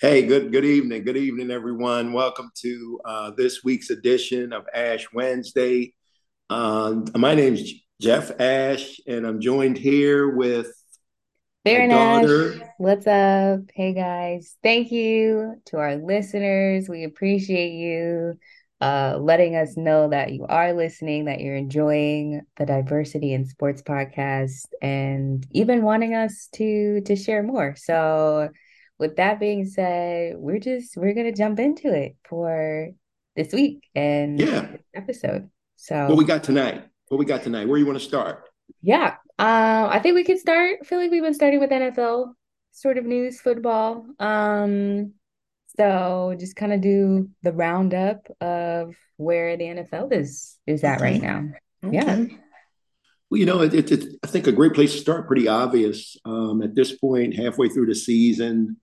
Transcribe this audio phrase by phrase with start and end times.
[0.00, 1.04] Hey, good good evening.
[1.04, 2.14] Good evening, everyone.
[2.14, 5.92] Welcome to uh, this week's edition of Ash Wednesday.
[6.48, 10.68] Um, my name is Jeff Ash, and I'm joined here with
[11.66, 12.72] my Baron Ash, daughter.
[12.78, 13.60] what's up?
[13.74, 16.88] Hey guys, thank you to our listeners.
[16.88, 18.38] We appreciate you
[18.80, 23.82] uh, letting us know that you are listening, that you're enjoying the Diversity in Sports
[23.82, 27.76] podcast, and even wanting us to to share more.
[27.76, 28.48] So,
[29.00, 32.90] with that being said, we're just we're gonna jump into it for
[33.34, 35.50] this week and Yeah, episode.
[35.88, 36.84] what we got tonight?
[37.08, 37.66] What we got tonight?
[37.66, 38.48] Where you want to start?
[38.82, 40.78] yeah, um, I think we could start.
[40.80, 42.34] I feel like we've been starting with NFL
[42.72, 44.06] sort of news, football.
[44.20, 45.14] Um,
[45.76, 51.16] so just kind of do the roundup of where the NFL is is at right
[51.16, 51.48] Okay, now.
[51.90, 52.24] Yeah.
[53.30, 55.26] Well, you know, it, it, it, I think a great place to start.
[55.28, 58.76] Pretty obvious um, at this point, halfway through the season,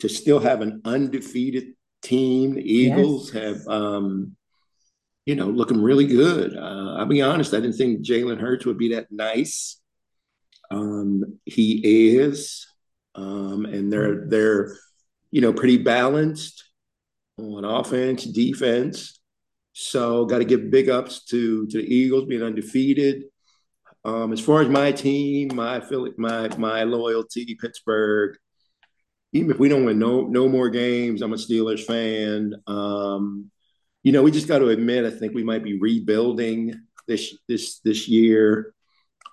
[0.00, 2.54] to still have an undefeated team.
[2.54, 2.98] The Yes.
[2.98, 4.36] Eagles have um,
[5.26, 6.56] you know, looking really good.
[6.56, 9.80] Uh, I'll be honest, I didn't think Jalen Hurts would be that nice.
[10.70, 12.66] Um, he is,
[13.16, 14.76] um, and they're they're
[15.32, 16.64] you know pretty balanced
[17.38, 19.20] on offense, defense.
[19.72, 23.24] So got to give big ups to to the Eagles being undefeated.
[24.04, 25.82] Um, as far as my team, my
[26.16, 28.36] my my loyalty, Pittsburgh.
[29.36, 32.54] Even if we don't win no no more games, I'm a Steelers fan.
[32.66, 33.50] Um,
[34.02, 36.74] you know, we just got to admit, I think we might be rebuilding
[37.06, 38.72] this this this year.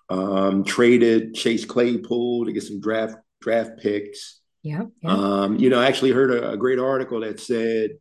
[0.09, 4.41] Um, traded Chase Claypool to get some draft draft picks.
[4.63, 4.89] Yep.
[5.01, 5.11] Yep.
[5.11, 7.91] Um, you know, I actually heard a, a great article that said,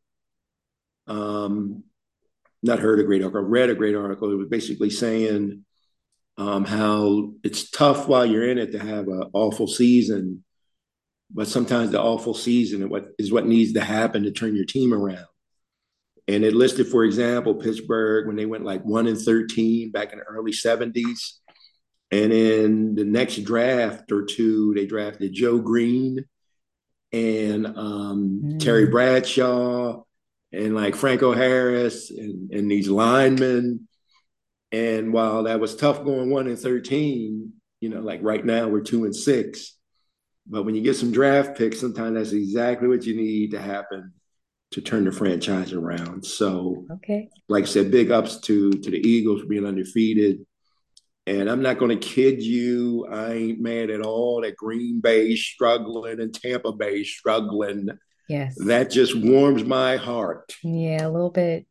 [1.06, 1.84] um,
[2.62, 4.30] not heard a great article, read a great article.
[4.30, 5.64] It was basically saying
[6.38, 10.44] um, how it's tough while you're in it to have an awful season,
[11.34, 14.64] but sometimes the awful season is what is what needs to happen to turn your
[14.64, 15.26] team around.
[16.28, 20.18] And it listed, for example, Pittsburgh when they went like one and thirteen back in
[20.18, 21.40] the early seventies,
[22.10, 26.24] and in the next draft or two, they drafted Joe Greene
[27.12, 28.90] and um, Terry Mm.
[28.90, 30.02] Bradshaw
[30.52, 33.88] and like Franco Harris and, and these linemen.
[34.70, 38.80] And while that was tough going one and thirteen, you know, like right now we're
[38.80, 39.76] two and six.
[40.46, 44.12] But when you get some draft picks, sometimes that's exactly what you need to happen
[44.72, 46.24] to turn the franchise around.
[46.24, 47.30] So Okay.
[47.48, 50.46] like I said, big ups to to the Eagles for being undefeated.
[51.26, 53.06] And I'm not going to kid you.
[53.06, 57.88] I ain't mad at all that Green Bay struggling and Tampa Bay struggling.
[58.28, 58.56] Yes.
[58.66, 60.52] That just warms my heart.
[60.64, 61.66] Yeah, a little bit.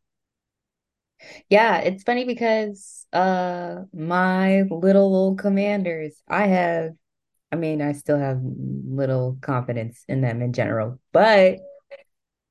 [1.50, 6.92] Yeah, it's funny because uh my little old commanders, I have
[7.52, 11.60] I mean, I still have little confidence in them in general, but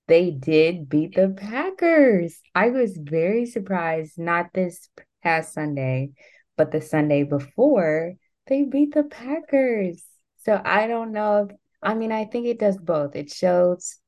[0.09, 2.41] They did beat the Packers.
[2.55, 4.89] I was very surprised, not this
[5.23, 6.11] past Sunday,
[6.57, 8.15] but the Sunday before,
[8.49, 10.03] they beat the Packers.
[10.39, 13.15] So I don't know if, I mean, I think it does both.
[13.15, 13.99] It shows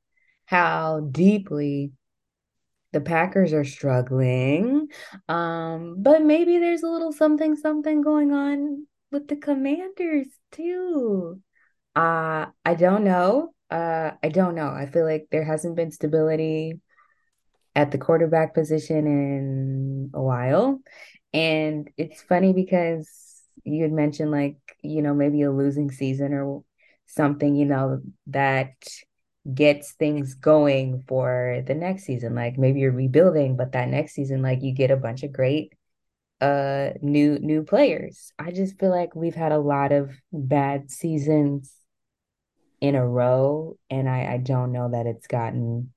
[0.47, 1.93] how deeply
[2.93, 4.89] the Packers are struggling.
[5.29, 11.41] Um, but maybe there's a little something, something going on with the Commanders too.
[11.95, 13.55] Uh, I don't know.
[13.71, 14.69] Uh, I don't know.
[14.69, 16.81] I feel like there hasn't been stability
[17.77, 20.81] at the quarterback position in a while.
[21.33, 23.09] And it's funny because
[23.65, 26.65] you had mentioned like, you know, maybe a losing season or
[27.07, 28.73] something, you know, that
[29.53, 32.35] gets things going for the next season.
[32.35, 35.73] Like maybe you're rebuilding, but that next season, like you get a bunch of great
[36.43, 38.33] uh new new players.
[38.39, 41.73] I just feel like we've had a lot of bad seasons
[42.81, 45.93] in a row, and I, I don't know that it's gotten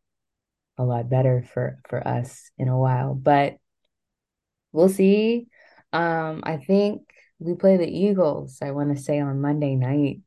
[0.78, 3.58] a lot better for for us in a while, but
[4.72, 5.48] we'll see.
[5.92, 7.02] Um, I think
[7.40, 10.20] we play the Eagles, I want to say on Monday night,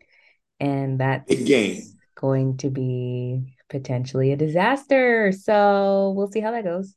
[0.59, 0.99] and
[1.29, 1.83] Big game.
[2.17, 5.33] going to be potentially a disaster.
[5.33, 6.95] So we'll see how that goes.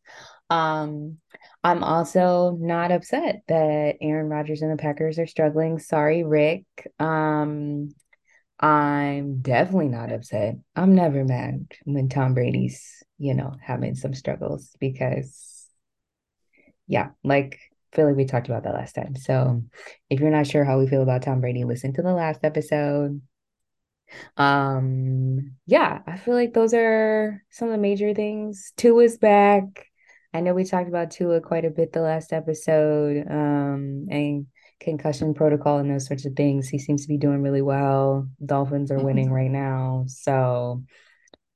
[0.49, 1.17] Um,
[1.63, 5.79] I'm also not upset that Aaron Rodgers and the Packers are struggling.
[5.79, 6.65] Sorry, Rick.
[6.99, 7.89] Um,
[8.59, 10.55] I'm definitely not upset.
[10.75, 15.67] I'm never mad when Tom Brady's, you know, having some struggles because,
[16.87, 17.59] yeah, like
[17.91, 19.15] feel like we talked about that last time.
[19.15, 19.63] So
[20.09, 23.21] if you're not sure how we feel about Tom Brady, listen to the last episode.
[24.37, 28.73] Um, yeah, I feel like those are some of the major things.
[28.77, 29.90] Tua's back.
[30.33, 34.47] I know we talked about Tua quite a bit the last episode, um, and
[34.79, 36.69] concussion protocol and those sorts of things.
[36.69, 38.27] He seems to be doing really well.
[38.43, 40.05] Dolphins are winning right now.
[40.07, 40.83] So,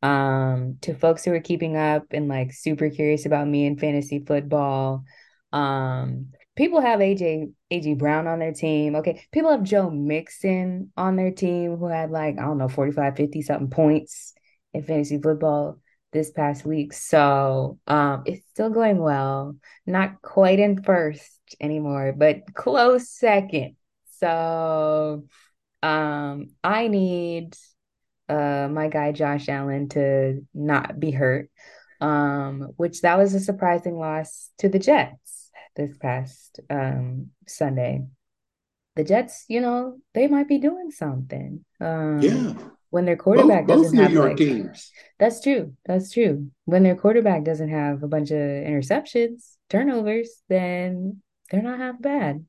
[0.04, 4.20] Um, to folks who are keeping up and like super curious about me and fantasy
[4.26, 5.04] football,
[5.52, 8.96] um, people have AJ AJ Brown on their team.
[8.98, 13.16] Okay, people have Joe Mixon on their team who had like, I don't know, 45,
[13.18, 14.34] 50 something points
[14.74, 15.80] in fantasy football
[16.16, 16.94] this past week.
[16.94, 19.58] So um it's still going well.
[19.86, 23.76] Not quite in first anymore, but close second.
[24.20, 25.26] So
[25.84, 27.56] um I need
[28.28, 31.52] uh my guy Josh Allen to not be hurt.
[32.02, 38.06] Um, which that was a surprising loss to the Jets this past um Sunday.
[38.96, 41.64] The Jets, you know, they might be doing something.
[41.80, 42.54] Um Yeah,
[42.96, 44.90] when their quarterback both doesn't New have York like teams.
[45.20, 45.74] that's true.
[45.86, 46.48] That's true.
[46.64, 51.22] When their quarterback doesn't have a bunch of interceptions, turnovers, then
[51.52, 52.46] they're not half bad.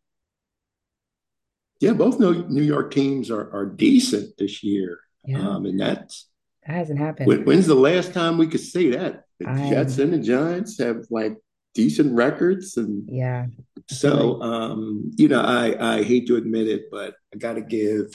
[1.81, 6.29] Yeah, both New York teams are are decent this year, Yeah, um, and that's
[6.65, 7.27] that hasn't happened.
[7.27, 11.07] when, when's the last time we could say that the Jets and the Giants have
[11.11, 11.37] like
[11.75, 16.85] decent records, and yeah, I so um, you know I I hate to admit it,
[16.91, 18.15] but I got to give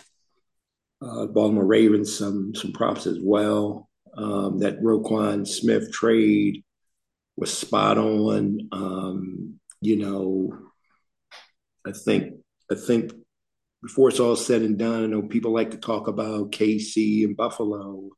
[1.02, 3.90] uh, Baltimore Ravens some some props as well.
[4.16, 6.64] Um, that Roquan Smith trade
[7.38, 8.70] was spot on.
[8.72, 10.54] Um, you know,
[11.88, 12.36] I think
[12.72, 13.14] I think
[13.82, 17.36] before it's all said and done, I know people like to talk about KC and
[17.36, 18.10] Buffalo,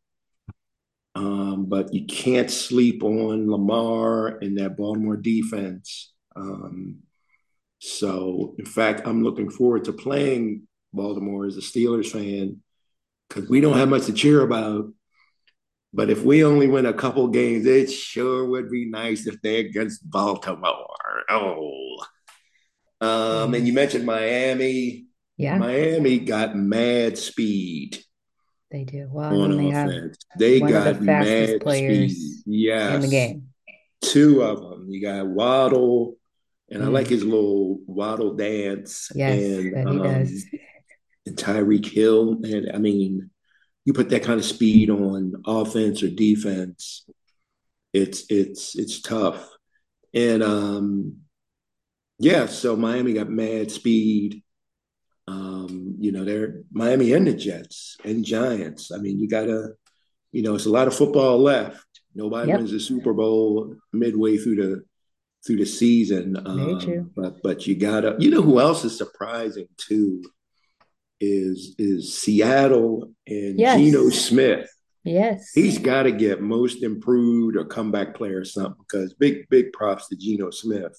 [1.15, 6.11] um, but you can't sleep on Lamar and that Baltimore defense.
[6.35, 6.97] Um,
[7.79, 12.61] so, in fact, I'm looking forward to playing Baltimore as a Steelers fan
[13.29, 14.91] because we don't have much to cheer about.
[15.93, 19.59] But if we only win a couple games, it sure would be nice if they're
[19.59, 20.97] against Baltimore.
[21.29, 21.97] Oh,
[23.01, 25.05] um, and you mentioned Miami.
[25.37, 28.03] yeah, Miami got mad speed
[28.71, 29.07] they do.
[29.11, 30.17] Well, on they have offense.
[30.39, 31.61] They the got fastest mad speed.
[31.61, 33.47] players in the game.
[34.01, 34.87] two of them.
[34.89, 36.17] You got Waddle,
[36.69, 40.45] and I like Mm, his little Waddle dance, yes, and that he does.
[41.25, 42.39] and Tyreek Hill.
[42.43, 43.29] And I mean,
[43.85, 47.05] you put that kind of speed on offense or defense,
[47.93, 49.49] it's it's it's tough.
[50.13, 51.17] And um,
[52.19, 54.43] yeah, so Miami got mad speed.
[55.27, 58.91] Um, you know, they're Miami and the Jets and Giants.
[58.91, 59.73] I mean, you gotta,
[60.31, 61.85] you know, it's a lot of football left.
[62.15, 64.83] Nobody Yep, wins the Super Bowl midway through the
[65.45, 66.37] through the season.
[66.37, 70.23] Um, but but you gotta, you know, who else is surprising too
[71.23, 74.69] is is Seattle and Geno Smith.
[75.03, 79.73] Yes, He's got to get most improved or comeback player or something because big big
[79.73, 80.97] props to Geno Smith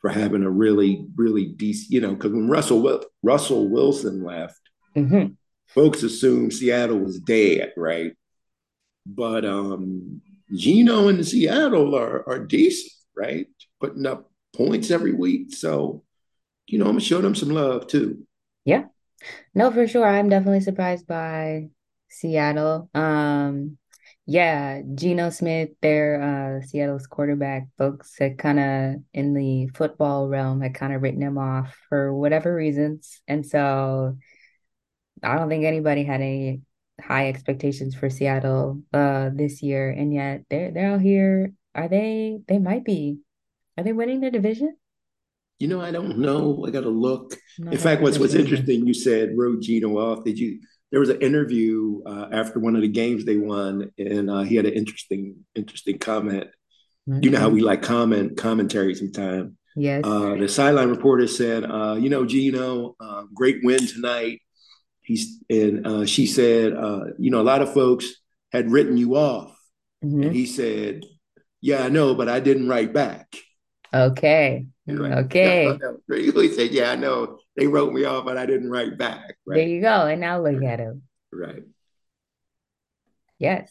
[0.00, 4.60] for having a really really decent, you know, because when Russell Russell Wilson left
[4.94, 5.26] hmm
[5.68, 8.12] folks assumed Seattle was dead, right?
[9.06, 10.22] But um,
[10.54, 13.46] Geno and Seattle are are decent, right?
[13.80, 15.54] Putting up points every week.
[15.54, 16.04] So,
[16.66, 18.26] you know, I'm gonna show them some love too.
[18.64, 18.84] Yeah.
[19.54, 20.06] No, for sure.
[20.06, 21.68] I'm definitely surprised by
[22.08, 22.90] Seattle.
[22.94, 23.78] Um,
[24.26, 30.60] yeah, Geno Smith, their uh Seattle's quarterback, folks had kind of in the football realm
[30.60, 33.20] had kind of written him off for whatever reasons.
[33.26, 34.18] And so
[35.22, 36.62] I don't think anybody had any
[37.00, 39.90] high expectations for Seattle uh this year.
[39.90, 41.52] And yet they're they're out here.
[41.74, 43.20] Are they they might be.
[43.78, 44.77] Are they winning their division?
[45.58, 46.64] You know, I don't know.
[46.66, 47.36] I gotta look.
[47.58, 50.24] Not In fact, what's what's interesting, you said wrote Geno off.
[50.24, 50.60] Did you
[50.90, 54.56] there was an interview uh, after one of the games they won, and uh, he
[54.56, 56.48] had an interesting, interesting comment.
[57.06, 59.52] You know how we like comment commentary sometimes.
[59.74, 60.02] Yes.
[60.04, 64.40] Uh, the sideline reporter said, uh, "You know, Geno, uh, great win tonight."
[65.02, 68.06] He's and uh, she said, uh, "You know, a lot of folks
[68.52, 69.58] had written you off,"
[70.02, 71.04] and hmm he said,
[71.62, 73.34] "Yeah, I know, but I didn't write back."
[73.92, 74.66] Okay.
[74.86, 74.98] Right?
[75.10, 75.76] Yeah, I thought Okay.
[75.80, 76.34] was great.
[76.34, 79.66] He said, "Yeah, I know they wrote me off, but I didn't write back." There
[79.66, 80.06] you go.
[80.06, 81.02] And now look at him.
[81.32, 81.62] Right.
[83.38, 83.70] Yes.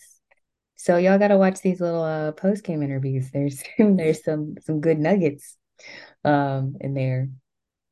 [0.76, 3.32] So y'all gotta watch these little uh post game interviews.
[3.34, 5.58] There's there's some some good nuggets
[6.24, 7.30] um in there.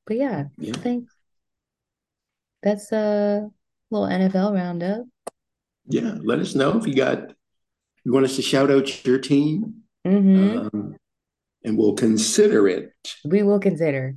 [0.05, 0.73] But yeah, Yeah.
[0.75, 1.09] I think
[2.61, 3.49] that's a
[3.91, 5.05] little NFL roundup.
[5.87, 6.15] Yeah.
[6.21, 7.33] Let us know if you got
[8.03, 10.57] you want us to shout out your team, Mm-hmm.
[10.59, 10.95] um,
[11.65, 12.91] and we'll consider it
[13.25, 14.15] We will consider.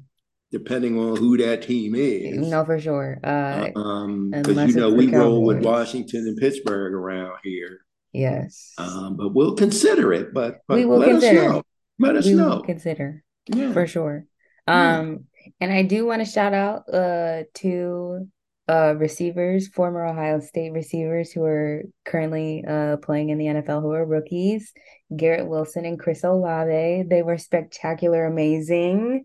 [0.50, 2.36] depending on who that team is.
[2.48, 3.18] No, for sure.
[3.22, 7.80] Uh Um, because you know we roll with Washington and Pittsburgh around here.
[8.12, 8.72] Yes.
[8.78, 10.32] Um, but we'll consider it.
[10.32, 11.62] But We but will let us know.
[11.98, 12.62] Let us We will know.
[12.62, 14.24] consider Yeah, for sure.
[14.66, 14.98] yeah.
[14.98, 15.24] Um,
[15.60, 18.28] and I do want to shout out uh to
[18.68, 23.92] uh receivers, former Ohio State receivers who are currently uh playing in the NFL who
[23.92, 24.72] are rookies,
[25.16, 27.04] Garrett Wilson and Chris Olave.
[27.08, 29.24] They were spectacular, amazing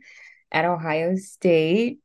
[0.51, 1.99] at Ohio State.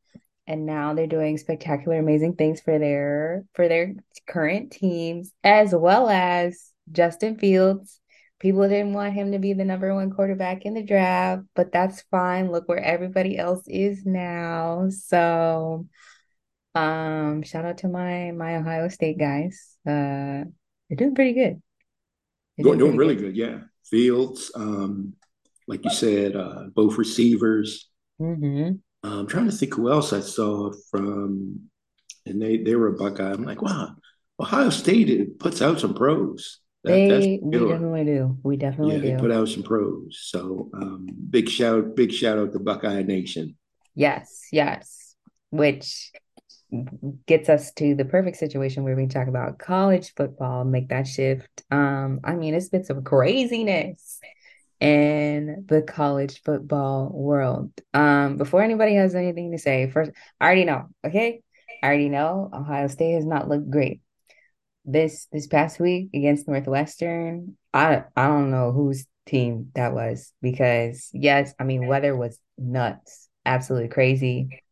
[0.46, 3.94] And now they're doing spectacular, amazing things for their for their
[4.26, 8.00] current teams, as well as Justin Fields.
[8.40, 12.02] People didn't want him to be the number one quarterback in the draft, but that's
[12.10, 12.50] fine.
[12.50, 14.88] Look where everybody else is now.
[14.90, 15.86] So
[16.78, 19.76] um, shout out to my my Ohio State guys.
[19.86, 20.44] Uh,
[20.88, 21.60] they're doing pretty good.
[22.56, 23.34] They're doing, doing really good.
[23.34, 23.36] good.
[23.36, 25.14] Yeah, Fields, um,
[25.66, 27.88] like you said, uh, both receivers.
[28.20, 28.76] Mm-hmm.
[29.02, 31.68] I'm trying to think who else I saw from,
[32.26, 33.32] and they they were a Buckeye.
[33.32, 33.96] I'm like, wow,
[34.40, 36.60] Ohio State puts out some pros.
[36.84, 38.38] That, they we definitely do.
[38.42, 39.08] We definitely yeah, do.
[39.08, 40.18] They put out some pros.
[40.22, 43.56] So um, big shout, big shout out to Buckeye Nation.
[43.94, 45.16] Yes, yes.
[45.50, 46.12] Which
[47.26, 51.62] gets us to the perfect situation where we talk about college football, make that shift.
[51.70, 54.20] Um, I mean, it's been some craziness
[54.80, 57.72] in the college football world.
[57.94, 60.10] Um, before anybody has anything to say, first,
[60.40, 61.40] I already know, okay?
[61.82, 64.00] I already know Ohio State has not looked great.
[64.84, 71.10] This this past week against Northwestern, I I don't know whose team that was because
[71.12, 74.62] yes, I mean weather was nuts, absolutely crazy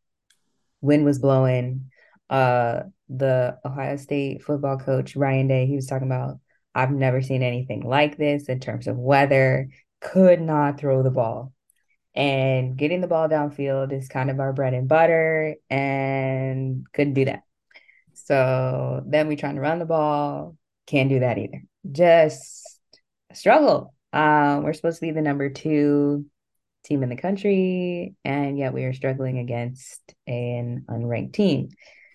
[0.87, 1.90] wind was blowing.
[2.31, 6.40] Uh, the Ohio State football coach Ryan Day, he was talking about,
[6.75, 9.69] I've never seen anything like this in terms of weather.
[10.00, 11.52] Could not throw the ball,
[12.14, 17.25] and getting the ball downfield is kind of our bread and butter, and couldn't do
[17.26, 17.43] that.
[18.14, 21.62] So then we trying to run the ball, can't do that either.
[21.90, 22.81] Just
[23.33, 23.95] struggle.
[24.12, 26.26] Um, we're supposed to be the number two
[26.87, 31.69] team in the country, and yet we are struggling against an unranked team.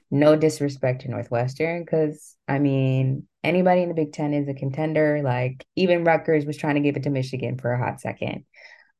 [0.09, 5.21] No disrespect to Northwestern, because I mean, anybody in the Big Ten is a contender.
[5.23, 8.45] Like even Rutgers was trying to give it to Michigan for a hot second.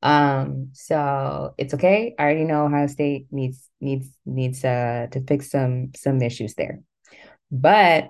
[0.04, 2.16] Um, so it's okay.
[2.18, 6.82] I already know Ohio State needs needs needs uh to fix some some issues there.
[7.52, 8.10] But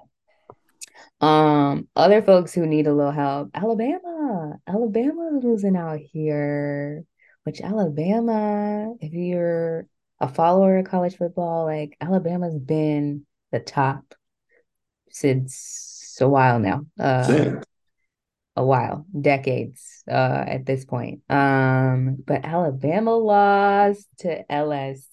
[1.19, 4.57] um, other folks who need a little help, Alabama.
[4.67, 7.03] Alabama losing out here
[7.43, 9.87] which Alabama, if you're
[10.19, 14.13] a follower of college football, like Alabama's been the top
[15.09, 16.85] since a while now.
[16.99, 17.61] Uh,
[18.55, 21.21] a while, decades uh, at this point.
[21.29, 25.05] Um, but Alabama lost to LSU,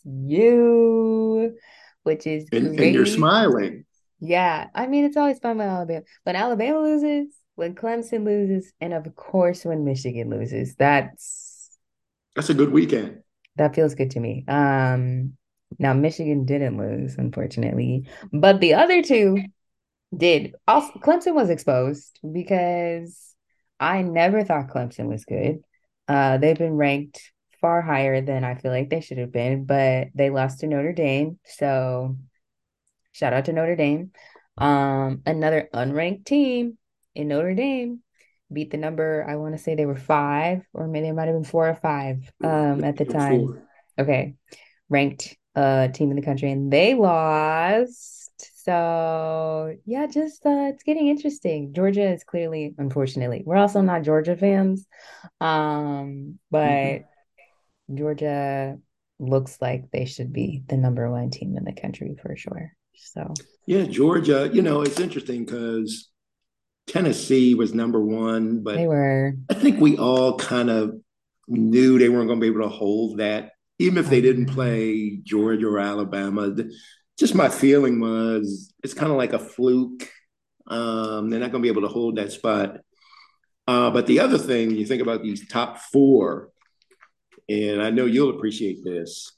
[2.02, 2.86] which is and, great.
[2.86, 3.84] and you're smiling.
[4.20, 6.02] Yeah, I mean it's always fun when Alabama.
[6.24, 10.74] When Alabama loses, when Clemson loses, and of course when Michigan loses.
[10.74, 11.47] That's
[12.38, 13.18] that's a good weekend.
[13.56, 14.44] That feels good to me.
[14.46, 15.32] Um,
[15.80, 19.38] now Michigan didn't lose, unfortunately, but the other two
[20.16, 20.54] did.
[20.68, 23.34] Also, Clemson was exposed because
[23.80, 25.62] I never thought Clemson was good.
[26.06, 30.06] Uh, they've been ranked far higher than I feel like they should have been, but
[30.14, 31.40] they lost to Notre Dame.
[31.44, 32.16] So
[33.10, 34.12] shout out to Notre Dame.
[34.56, 36.78] Um, another unranked team
[37.16, 37.98] in Notre Dame
[38.52, 39.24] beat the number.
[39.28, 41.74] I want to say they were five, or maybe it might have been four or
[41.74, 43.46] five um, at the time.
[43.46, 43.62] Four.
[43.98, 44.34] Okay,
[44.88, 48.14] ranked uh, team in the country, and they lost.
[48.64, 51.72] So yeah, just uh, it's getting interesting.
[51.72, 54.86] Georgia is clearly, unfortunately, we're also not Georgia fans,
[55.40, 57.96] um, but mm-hmm.
[57.96, 58.78] Georgia
[59.18, 62.72] looks like they should be the number one team in the country for sure.
[62.94, 63.32] So
[63.66, 64.50] yeah, Georgia.
[64.52, 66.08] You know, it's interesting because
[66.88, 69.34] Tennessee was number one, but they were.
[69.50, 70.94] I think we all kind of
[71.46, 74.54] knew they weren't going to be able to hold that, even if they didn't mm-hmm.
[74.54, 76.54] play Georgia or Alabama.
[77.18, 80.08] Just my feeling was it's kind of like a fluke.
[80.66, 82.78] Um, they're not going to be able to hold that spot.
[83.66, 86.50] Uh, but the other thing, you think about these top four,
[87.48, 89.32] and I know you'll appreciate this.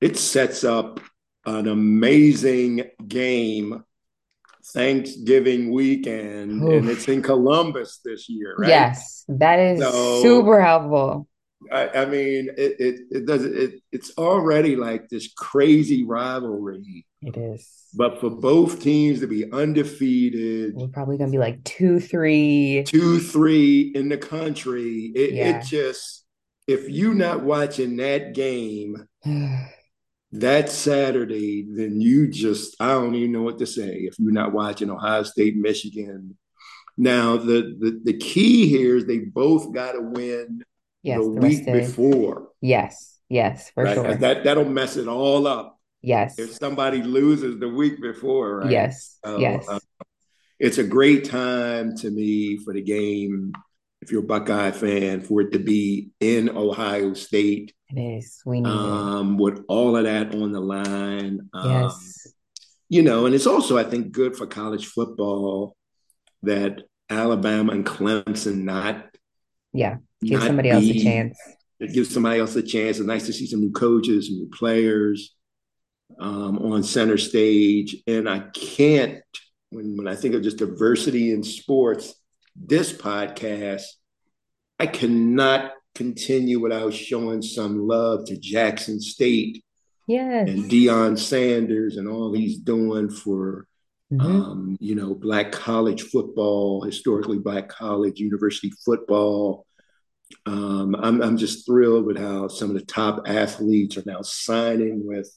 [0.00, 1.00] It sets up
[1.46, 3.84] an amazing game
[4.72, 6.72] Thanksgiving weekend, Oof.
[6.72, 8.68] and it's in Columbus this year, right?
[8.68, 11.28] Yes, that is so, super helpful.
[11.70, 13.80] I, I mean, it, it, it does it.
[13.92, 17.06] It's already like this crazy rivalry.
[17.22, 17.68] It is.
[17.94, 23.18] But for both teams to be undefeated, we're probably gonna be like two, three, two,
[23.18, 25.12] three in the country.
[25.14, 25.58] It, yeah.
[25.58, 26.24] it just
[26.66, 29.06] if you're not watching that game.
[30.40, 34.52] that Saturday, then you just, I don't even know what to say if you're not
[34.52, 36.36] watching Ohio State, Michigan.
[36.96, 40.62] Now, the, the, the key here is they both got to win
[41.02, 42.48] yes, the, the week before.
[42.60, 43.94] Yes, yes, for right?
[43.94, 44.14] sure.
[44.14, 45.78] That, that'll mess it all up.
[46.02, 46.38] Yes.
[46.38, 48.70] if somebody loses the week before, right?
[48.70, 49.18] Yes.
[49.24, 49.66] So uh, Yes.
[50.58, 53.52] it's a great time to me for the game.
[54.04, 58.42] If you're a Buckeye fan, for it to be in Ohio State, It is.
[58.44, 58.74] We need it.
[58.74, 61.48] um, with all of that on the line.
[61.54, 62.26] Um, Yes.
[62.90, 65.74] you know, and it's also, I think, good for college football
[66.42, 69.06] that Alabama and Clemson not
[69.72, 69.96] Yeah.
[70.22, 71.38] Give not somebody else a chance.
[71.80, 72.98] it gives somebody else a chance.
[72.98, 75.34] It's nice to see some new coaches, new players
[76.20, 77.96] um, on center stage.
[78.06, 79.22] And I can't,
[79.70, 82.14] when, when I think of just diversity in sports,
[82.56, 83.82] this podcast,
[84.78, 89.64] I cannot continue without showing some love to Jackson State
[90.06, 90.48] Yes.
[90.48, 93.66] and Deion Sanders and all he's doing for
[94.10, 99.66] hmm um, you know, black college football, historically black college, university football.
[100.46, 105.06] Um, I'm, I'm just thrilled with how some of the top athletes are now signing
[105.06, 105.28] with,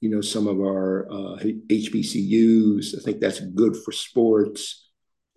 [0.00, 1.36] you know, some of our uh,
[1.68, 2.96] HBCUs.
[2.98, 4.85] I think that's good for sports.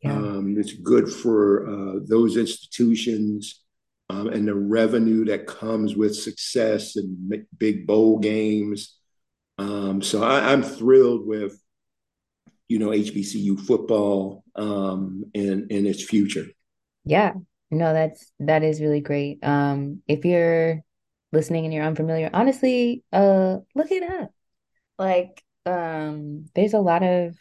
[0.02, 0.14] Yeah.
[0.14, 3.64] Um, it's good for uh, those institutions
[4.10, 8.98] um, and the revenue that comes with success and big bowl games.
[9.58, 11.62] Um, so I, I'm thrilled with
[12.68, 16.46] you know HBCU football um, and and its future.
[17.04, 17.34] Yeah.
[17.72, 19.44] No, that's that is really great.
[19.44, 20.82] Um, if you're
[21.32, 24.32] listening and you're unfamiliar, honestly, uh, look it up.
[24.98, 27.36] Like, um, there's a lot of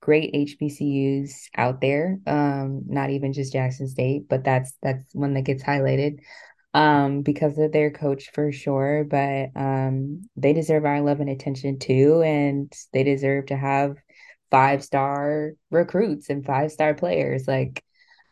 [0.00, 2.18] great HBCUs out there.
[2.26, 6.18] Um, not even just Jackson State, but that's that's one that gets highlighted
[6.74, 9.04] um because of their coach for sure.
[9.04, 13.96] But um they deserve our love and attention too, and they deserve to have
[14.50, 17.48] five star recruits and five star players.
[17.48, 17.84] Like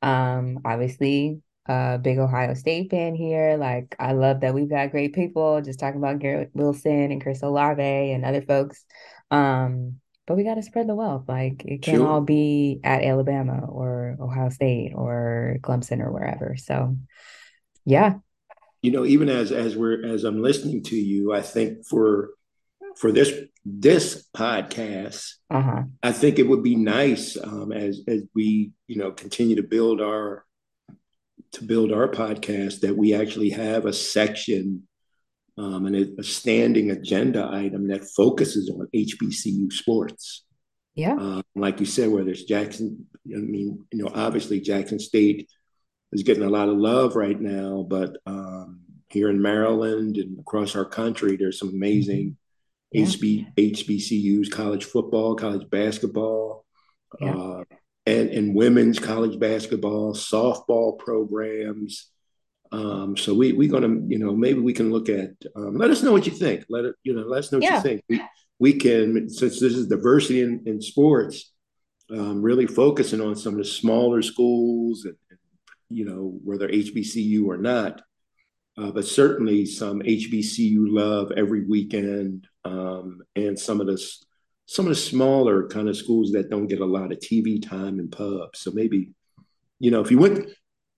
[0.03, 3.57] um obviously a big Ohio State fan here.
[3.59, 7.43] Like I love that we've got great people just talking about Garrett Wilson and Chris
[7.43, 8.85] Olave and other folks.
[9.31, 11.25] Um but we got to spread the wealth.
[11.29, 16.57] Like it can't all be at Alabama or Ohio State or Clemson or wherever.
[16.57, 16.97] So,
[17.85, 18.15] yeah.
[18.83, 22.31] You know, even as as we're as I'm listening to you, I think for
[22.97, 23.33] for this
[23.65, 25.83] this podcast, Uh-huh.
[26.03, 30.01] I think it would be nice um, as as we you know continue to build
[30.01, 30.45] our
[31.53, 34.87] to build our podcast that we actually have a section
[35.59, 40.45] um, and a, a standing agenda item that focuses on HBCU sports.
[40.95, 41.15] Yeah.
[41.15, 45.49] Uh, like you said, whether it's Jackson, I mean, you know, obviously Jackson State
[46.13, 50.75] is getting a lot of love right now, but um, here in Maryland and across
[50.75, 52.37] our country, there's some amazing
[52.93, 53.05] Yeah.
[53.05, 56.65] HB, HBCUs, college football, college basketball,
[57.21, 57.35] Yeah.
[57.37, 57.65] uh,
[58.07, 62.11] and, and women's college basketball, softball programs.
[62.73, 65.31] Um, so we we're gonna, you know, maybe we can look at.
[65.55, 66.65] Um, let us know what you think.
[66.69, 68.03] Let it, you know, let us know what you think.
[68.09, 68.21] We
[68.59, 71.53] we can since this is diversity in, in sports,
[72.11, 75.39] um, really focusing on some of the smaller schools and, and
[75.89, 78.03] you know whether HBCU or not,
[78.79, 84.03] uh, but certainly some HBCU love every weekend, um, and some of the
[84.67, 87.99] some of the smaller kind of schools that don't get a lot of TV time
[87.99, 88.61] and pubs.
[88.61, 89.11] So maybe
[89.79, 90.49] you know if you went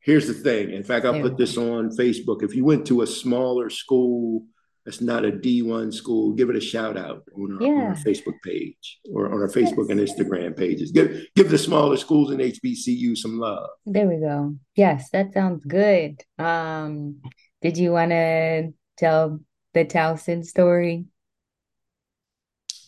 [0.09, 0.71] here's the thing.
[0.71, 2.43] In fact, I'll There put this on Facebook.
[2.43, 4.43] If you went to a smaller school
[4.87, 8.39] that's not a D1 school, give it a shout out on our, on our Facebook
[8.43, 10.93] page or on our Facebook and Instagram pages.
[10.93, 13.69] Give give the smaller schools and HBCU some love.
[13.85, 14.57] There we go.
[14.75, 16.23] Yes, that sounds good.
[16.39, 17.21] Um,
[17.61, 19.41] did you want to tell
[19.75, 21.05] the Towson story?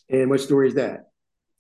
[0.09, 1.11] And what story is that?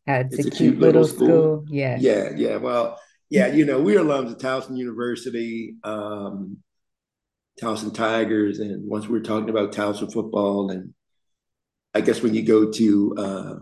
[0.07, 1.29] How it's a It's a cute cute little little school.
[1.29, 1.65] school.
[1.69, 2.01] Yes.
[2.01, 2.57] Yeah, yeah.
[2.57, 2.99] Well,
[3.31, 6.59] yeah, you know, we're alums of Towson University, um,
[7.63, 10.93] Towson Tigers, and once we were talking about Towson football, and
[11.95, 13.55] I guess when you go to uh,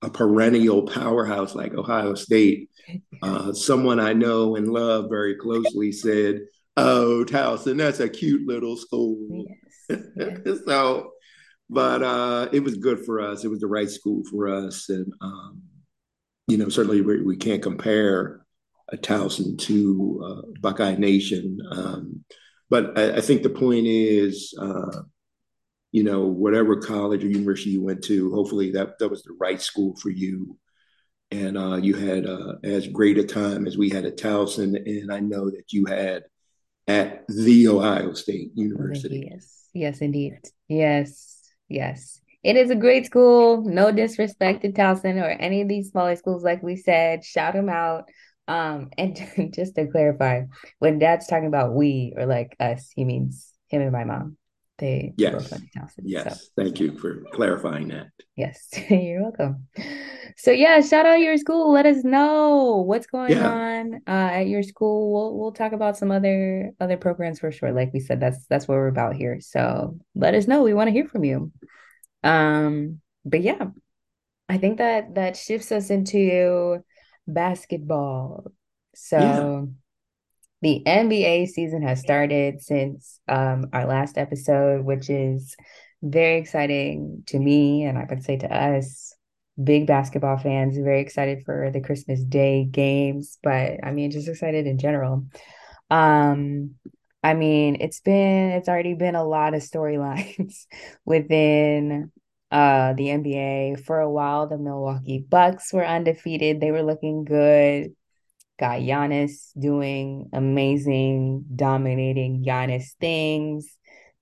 [0.00, 2.70] a perennial powerhouse like Ohio State,
[3.22, 6.40] uh, someone I know and love very closely said,
[6.78, 9.44] "Oh, Towson, that's a cute little school."
[9.90, 9.98] Yes.
[10.16, 10.58] Yes.
[10.66, 11.10] so,
[11.68, 13.44] but uh, it was good for us.
[13.44, 15.60] It was the right school for us, and um,
[16.48, 18.46] you know, certainly we, we can't compare
[18.92, 21.58] a Towson to uh, Buckeye Nation.
[21.70, 22.24] Um,
[22.68, 25.02] but I, I think the point is, uh,
[25.92, 29.60] you know, whatever college or university you went to, hopefully that that was the right
[29.60, 30.56] school for you,
[31.30, 35.12] and uh, you had uh, as great a time as we had at Towson, and
[35.12, 36.24] I know that you had
[36.86, 39.28] at the Ohio State University.
[39.30, 39.68] Yes.
[39.72, 40.38] Yes, indeed.
[40.68, 41.40] Yes.
[41.68, 42.20] Yes.
[42.42, 43.62] It is a great school.
[43.62, 47.24] No disrespect to Towson or any of these smaller schools, like we said.
[47.24, 48.08] Shout them out.
[48.50, 49.16] Um, and
[49.54, 50.42] just to clarify,
[50.78, 54.36] when Dad's talking about we or like us, he means him and my mom.
[54.78, 55.50] They, Yes.
[55.50, 56.10] talented.
[56.10, 58.08] So Thank you for clarifying that.
[58.34, 59.68] yes, you're welcome.
[60.38, 61.70] So yeah, shout out your school.
[61.70, 63.46] Let us know what's going Yeah.
[63.46, 65.12] on uh, at your school.
[65.12, 67.72] We'll we'll talk about some other other programs for sure.
[67.72, 69.38] Like we said, that's that's what we're about here.
[69.40, 70.62] So let us know.
[70.62, 71.52] We want to hear from you.
[72.24, 73.66] Um, but yeah,
[74.48, 76.82] I think that that shifts us into
[77.26, 78.52] basketball.
[79.02, 79.36] Yeah.
[79.36, 79.68] So
[80.62, 85.56] the NBA season has started since um, our last episode, which is
[86.02, 89.14] very exciting to me, and I would say to us,
[89.62, 94.66] big basketball fans, very excited for the Christmas Day games, but I mean, just excited
[94.66, 95.26] in general.
[95.90, 96.76] Um,
[97.22, 100.66] I mean, it's been it's already been a lot of storylines
[101.04, 102.10] within
[102.50, 103.76] uh the NBA.
[103.76, 106.60] For a while, the Milwaukee Bucks were undefeated.
[106.60, 107.94] They were looking good.
[108.58, 113.66] Got Giannis doing amazing, dominating Giannis things.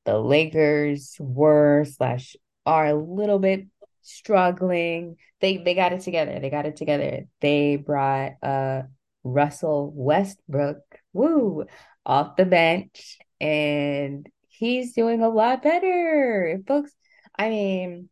[0.05, 3.67] The Lakers were slash are a little bit
[4.03, 5.17] struggling.
[5.41, 6.39] They they got it together.
[6.41, 7.27] They got it together.
[7.41, 8.83] They brought uh
[9.25, 10.79] Russell Westbrook,
[11.13, 11.67] woo,
[12.07, 16.61] off the bench, and he's doing a lot better.
[16.67, 16.93] Folks,
[17.39, 18.09] I mean,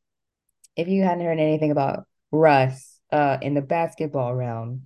[0.76, 4.82] if you hadn't heard anything about Russ uh in the basketball realm,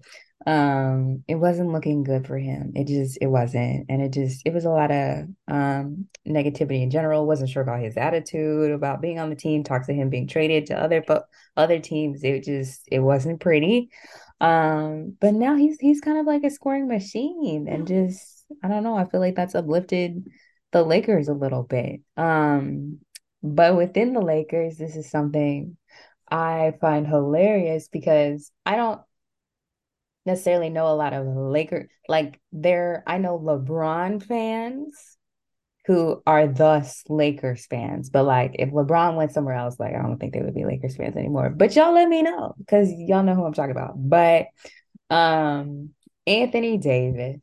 [0.46, 2.72] um, it wasn't looking good for him.
[2.74, 3.86] It just it wasn't.
[3.88, 7.26] And it just it was a lot of um negativity in general.
[7.26, 10.66] Wasn't sure about his attitude, about being on the team, talks to him being traded
[10.66, 11.26] to other but
[11.56, 12.24] other teams.
[12.24, 13.90] It just it wasn't pretty.
[14.40, 18.82] Um, but now he's he's kind of like a scoring machine and just I don't
[18.82, 20.26] know, I feel like that's uplifted
[20.72, 22.00] the Lakers a little bit.
[22.16, 23.00] Um,
[23.42, 25.76] but within the Lakers, this is something
[26.30, 29.00] I find hilarious because I don't
[30.26, 35.16] necessarily know a lot of Laker like there I know LeBron fans
[35.86, 40.18] who are thus Lakers fans, but like if LeBron went somewhere else, like I don't
[40.18, 41.50] think they would be Lakers fans anymore.
[41.50, 43.94] But y'all let me know because y'all know who I'm talking about.
[43.96, 44.46] But
[45.08, 45.90] um
[46.26, 47.40] Anthony Davis,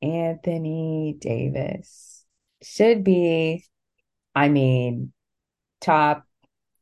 [0.00, 2.24] Anthony Davis
[2.62, 3.64] should be,
[4.34, 5.12] I mean,
[5.80, 6.24] top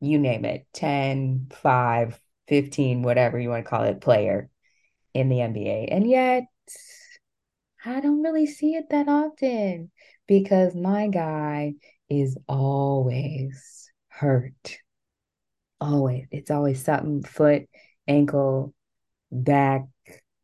[0.03, 4.51] you name it 10 5 15 whatever you want to call it player
[5.15, 6.45] in the nba and yet
[7.85, 9.91] i don't really see it that often
[10.27, 11.75] because my guy
[12.09, 14.79] is always hurt.
[15.81, 16.27] Always.
[16.31, 17.65] It's always something foot
[18.07, 18.75] ankle
[19.31, 19.83] back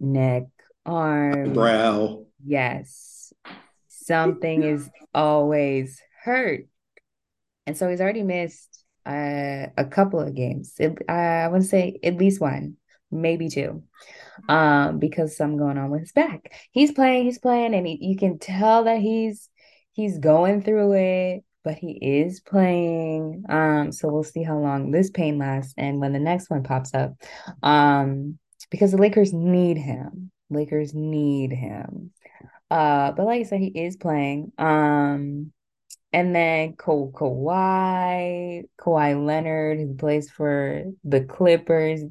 [0.01, 0.45] neck
[0.87, 1.53] arm.
[1.53, 2.27] Brow.
[2.45, 3.33] yes.
[3.89, 6.67] Something is always hurt.
[7.67, 8.68] And so he's already missed
[9.09, 10.75] uh, a couple of games.
[10.79, 12.77] It, I to say at least one,
[13.11, 13.83] maybe two,
[14.49, 16.53] um, because something going on with his back.
[16.73, 19.49] He's playing, he's playing, and he, you can tell that he's
[19.93, 23.45] he's going through it, but he is playing.
[23.49, 26.93] Um, so we'll see how long this pain lasts and when the next one pops
[26.95, 27.15] up.
[27.63, 28.39] Um,
[28.71, 30.31] because the Lakers need him.
[30.51, 32.11] Lakers need him.
[32.71, 34.53] Uh, but like I said, he is playing.
[34.59, 35.53] Um,
[36.13, 42.03] and then Ka- Kawhi, Kawhi Leonard, who plays for the Clippers.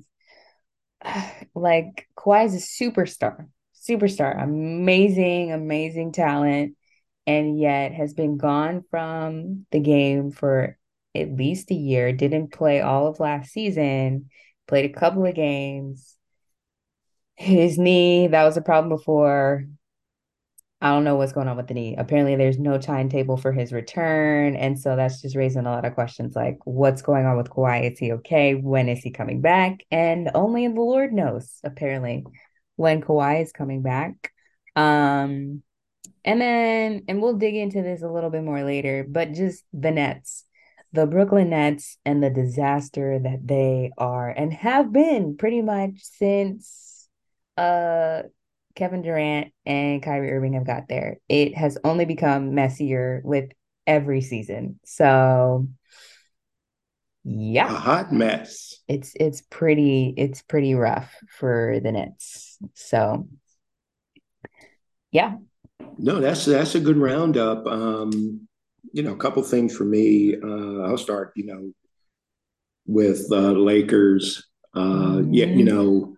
[1.56, 6.76] Like Kawhi is a superstar, superstar, amazing, amazing talent,
[7.26, 10.78] and yet has been gone from the game for
[11.16, 12.14] at least a year.
[12.14, 14.30] Didn't play all of last season,
[14.68, 16.16] played a couple of games.
[17.36, 19.66] His knee, that was a problem before.
[20.80, 21.96] I don't know what's going on with the knee.
[21.98, 24.56] Apparently, there's no timetable for his return.
[24.56, 27.92] And so that's just raising a lot of questions like, what's going on with Kawhi?
[27.92, 28.54] Is he okay?
[28.54, 29.80] When is he coming back?
[29.90, 32.26] And only the Lord knows, apparently,
[32.76, 34.32] when Kawhi is coming back.
[34.76, 35.64] Um,
[36.24, 39.90] and then, and we'll dig into this a little bit more later, but just the
[39.90, 40.46] Nets,
[40.94, 47.10] the Brooklyn Nets, and the disaster that they are and have been pretty much since
[47.56, 48.22] uh
[48.78, 51.18] Kevin Durant and Kyrie Irving have got there.
[51.28, 53.50] It has only become messier with
[53.88, 54.80] every season.
[54.86, 55.68] So
[57.24, 57.66] yeah.
[57.66, 58.76] A hot mess.
[58.88, 62.58] it's it's pretty it's pretty rough for the Nets.
[62.76, 63.28] So
[65.12, 65.38] yeah.
[65.98, 67.66] No, that's that's a good roundup.
[67.66, 68.48] Um,
[68.94, 70.36] you know, a couple things for me.
[70.36, 71.72] Uh, I'll start, you know,
[72.86, 74.48] with uh, Lakers.
[74.76, 75.66] Uh, yeah, you Mhm.
[75.66, 76.17] know,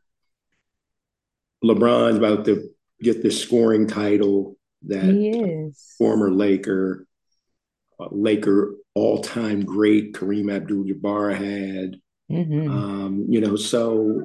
[1.63, 2.69] LeBron's about to
[3.01, 7.05] get this scoring title that former Laker,
[7.99, 11.99] uh, Laker all-time great Kareem Abdul-Jabbar had.
[12.29, 14.23] hmm Um, you know, so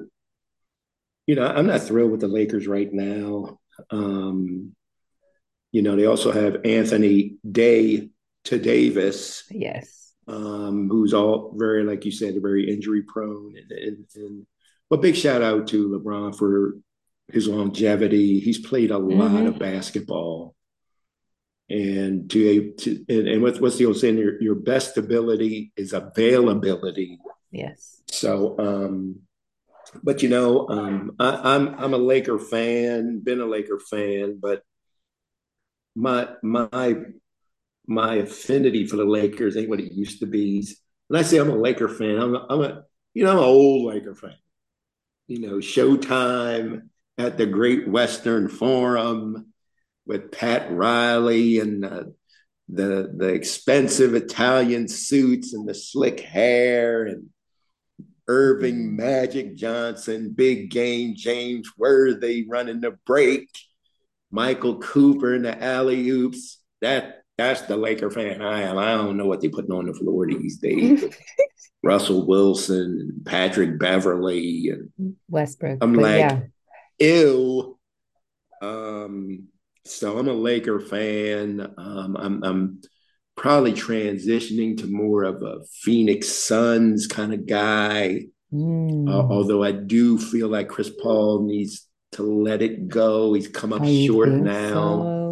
[1.26, 3.58] you know, I'm not thrilled with the Lakers right now.
[3.90, 4.74] Um,
[5.72, 8.10] you know, they also have Anthony Day
[8.44, 9.44] to Davis.
[9.50, 10.12] Yes.
[10.28, 13.54] Um, who's all very, like you said, very injury prone.
[13.56, 14.46] And, and, and
[14.88, 16.74] but big shout out to LeBron for
[17.28, 18.40] his longevity.
[18.40, 19.46] He's played a lot mm-hmm.
[19.46, 20.54] of basketball.
[21.70, 24.18] And to, to and, and what's, what's the old saying?
[24.18, 27.18] Your, your best ability is availability.
[27.50, 28.02] Yes.
[28.10, 29.20] So, um,
[30.02, 34.62] but you know, um, I, I'm I'm a Laker fan, been a Laker fan, but
[35.94, 36.96] my my
[37.86, 40.66] my affinity for the Lakers ain't what it used to be.
[41.08, 42.82] When I say I'm a Laker fan, I'm a, I'm a
[43.12, 44.34] you know I'm an old Laker fan.
[45.26, 49.52] You know, Showtime at the Great Western Forum
[50.06, 52.14] with Pat Riley and the
[52.68, 57.28] the, the expensive Italian suits and the slick hair and
[58.26, 63.50] Earvin Magic Johnson, Big Game James Worthy running the break,
[64.30, 66.62] Michael Cooper in the alley oops.
[66.80, 68.78] That that's the Laker fan I am.
[68.78, 71.04] I don't know what they're putting on the floor these days.
[71.82, 75.78] Russell Wilson, Patrick Beverley, and Westbrook.
[75.82, 76.40] I'm like, yeah.
[76.98, 77.78] Ew.
[78.62, 79.48] Um,
[79.84, 81.60] so I'm a Laker fan.
[81.76, 82.80] Um, I'm, I'm
[83.36, 88.26] probably transitioning to more of a Phoenix Suns kind of guy.
[88.52, 89.08] Mm.
[89.08, 93.34] Uh, although I do feel like Chris Paul needs to let it go.
[93.34, 94.72] He's come up I short now.
[94.72, 95.23] So.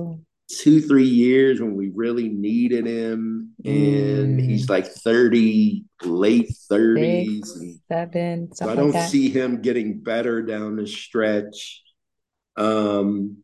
[0.60, 3.54] Two, three years when we really needed him.
[3.64, 4.42] And mm.
[4.42, 7.46] he's like 30, late 30s.
[7.46, 8.54] Six, seven.
[8.54, 11.82] So I don't like see him getting better down the stretch.
[12.56, 13.38] Um,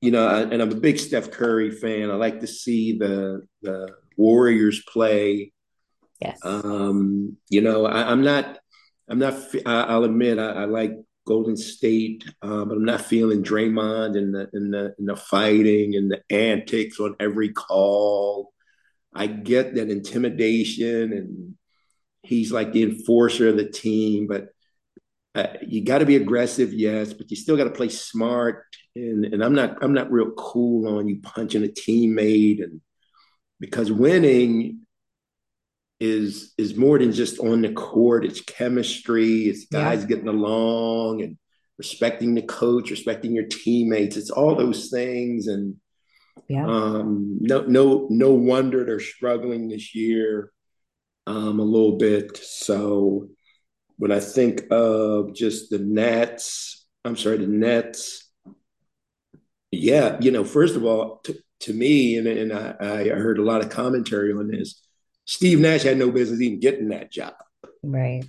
[0.00, 2.10] you know, and I'm a big Steph Curry fan.
[2.10, 5.52] I like to see the the Warriors play.
[6.20, 6.38] Yes.
[6.42, 8.58] Um, you know, I, am not.
[9.08, 9.34] I'm not.
[9.64, 10.92] I, will admit, I, I, like
[11.26, 15.96] Golden State, uh, but I'm not feeling Draymond and the and the and the fighting
[15.96, 18.52] and the antics on every call.
[19.14, 21.54] I get that intimidation, and
[22.22, 24.48] he's like the enforcer of the team, but
[25.34, 28.64] uh, you got to be aggressive, yes, but you still got to play smart.
[28.94, 32.80] And and I'm not I'm not real cool on you punching a teammate, and
[33.60, 34.85] because winning
[35.98, 38.24] is is more than just on the court.
[38.24, 39.44] It's chemistry.
[39.44, 40.08] It's guys yeah.
[40.08, 41.38] getting along and
[41.78, 44.16] respecting the coach, respecting your teammates.
[44.16, 45.46] It's all those things.
[45.46, 45.76] And
[46.48, 46.66] yeah.
[46.66, 50.52] um, no no no wonder they're struggling this year
[51.26, 52.36] um, a little bit.
[52.36, 53.28] So
[53.96, 58.30] when I think of just the Nets, I'm sorry, the Nets,
[59.70, 63.44] yeah, you know, first of all, to, to me, and, and I, I heard a
[63.44, 64.85] lot of commentary on this,
[65.26, 67.34] Steve Nash had no business even getting that job.
[67.82, 68.24] Right.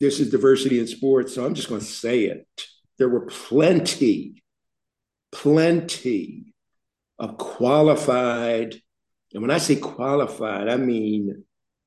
[0.00, 1.34] This is diversity in sports.
[1.34, 2.46] So I'm just going to say it.
[2.98, 4.42] There were plenty,
[5.30, 6.54] plenty
[7.18, 8.80] of qualified,
[9.32, 11.44] and when I say qualified, I mean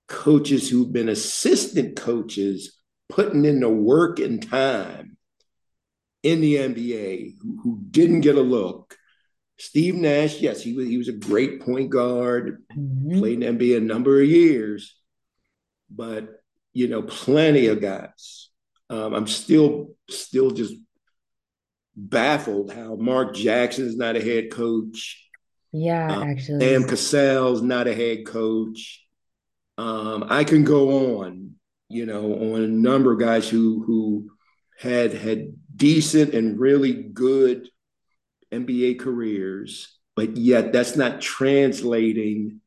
[0.08, 5.18] coaches who've been assistant coaches putting in the work and time
[6.22, 8.98] in the NBA who, who didn't get a look.
[9.64, 13.20] Steve Nash, yes, he was he was a great point guard, mm-hmm.
[13.20, 14.96] played in NBA a number of years,
[15.90, 16.42] but
[16.74, 18.50] you know, plenty of guys.
[18.90, 20.74] Um, I'm still still just
[21.96, 25.26] baffled how Mark Jackson is not a head coach.
[25.72, 29.04] Yeah, um, actually, Sam Cassell's not a head coach.
[29.78, 31.56] Um, I can go on
[31.94, 34.32] you know, on a number of guys who who
[34.80, 37.70] had had decent and really good
[38.54, 42.62] NBA careers, but yet that's not translating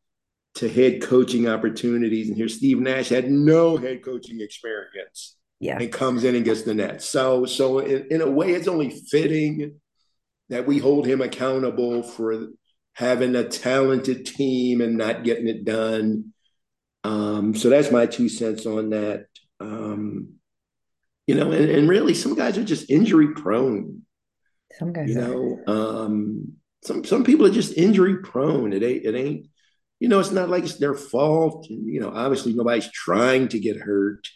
[0.56, 2.28] to head coaching opportunities.
[2.28, 5.36] And here Steve Nash had no head coaching experience.
[5.58, 5.78] Yeah.
[5.78, 7.02] And comes in and gets the net.
[7.02, 9.80] So so in, in a way it's only fitting
[10.48, 12.48] that we hold him accountable for
[12.92, 16.32] having a talented team and not getting it done
[17.06, 19.26] um, so that's my two cents on that.
[19.60, 20.34] Um,
[21.28, 24.02] you know, and, and, really, some guys are just injury prone.
[24.72, 26.52] Some guys, you know, um,
[26.82, 28.72] some some people are just injury prone.
[28.72, 29.46] It ain't it ain't.
[29.98, 31.66] You know, it's not like it's their fault.
[31.70, 34.28] You know, obviously nobody's trying to get hurt,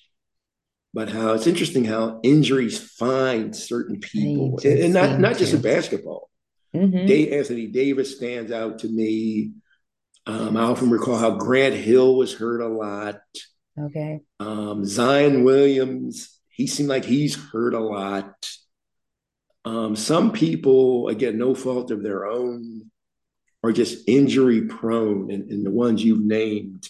[0.95, 5.61] but how it's interesting how injuries find certain people, and, and, not not just in
[5.61, 6.31] basketball.
[6.75, 7.07] Mm-hmm.
[7.07, 9.53] Day Anthony Davis stands out to me.
[10.27, 13.21] Um, I often recall how Grant Hill was hurt a lot.
[13.79, 14.21] Okay.
[14.39, 18.35] Um, Zion Williams, he seemed like he's hurt a lot.
[19.65, 22.91] Um, some people, again, no fault of their own,
[23.63, 26.89] are just injury prone, and, and the ones you've named.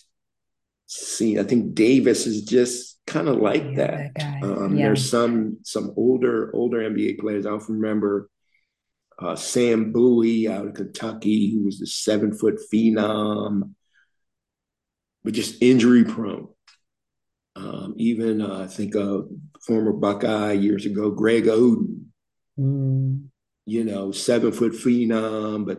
[0.87, 4.14] seen, I think Davis is just kind of like yeah, that.
[4.14, 4.87] that um, yeah.
[4.87, 7.44] There's some some older older NBA players.
[7.44, 8.30] I often remember
[9.18, 13.74] uh, Sam Bowie out of Kentucky, who was the seven foot phenom.
[15.24, 16.48] but just injury prone.
[17.56, 19.22] Um, even uh, I think a
[19.66, 22.04] former Buckeye years ago, Greg Oden,
[22.61, 23.25] mm.
[23.66, 25.79] you know, seven foot phenom, but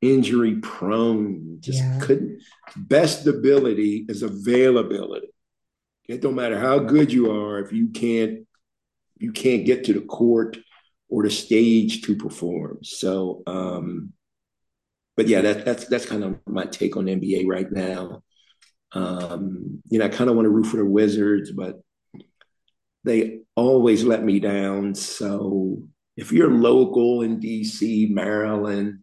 [0.00, 1.58] injury prone.
[1.60, 1.98] Just yeah.
[2.00, 2.42] couldn't.
[2.76, 5.28] Best ability is availability.
[6.08, 8.46] It don't matter how good you are if you can't
[9.18, 10.56] you can't get to the court
[11.08, 12.78] or the stage to perform.
[12.82, 14.12] So, um,
[15.16, 18.22] but yeah, that, that's that's kind of my take on NBA right now.
[18.92, 21.80] Um, you know, I kind of want to root for the Wizards, but
[23.04, 24.94] they always let me down.
[24.94, 25.82] So
[26.16, 29.00] if you're local in DC, Maryland,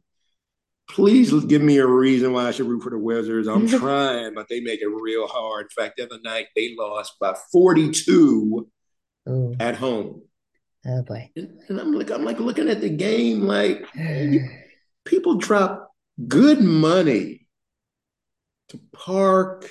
[0.89, 3.47] please give me a reason why I should root for the Wizards.
[3.47, 5.65] I'm trying, but they make it real hard.
[5.65, 8.67] In fact, the other night they lost by 42
[9.29, 9.55] Ooh.
[9.59, 10.21] at home.
[10.85, 11.29] Oh boy.
[11.35, 13.85] And, I'm like, I'm like looking at the game, like
[15.05, 15.91] people drop
[16.27, 17.47] good money
[18.69, 19.69] to park,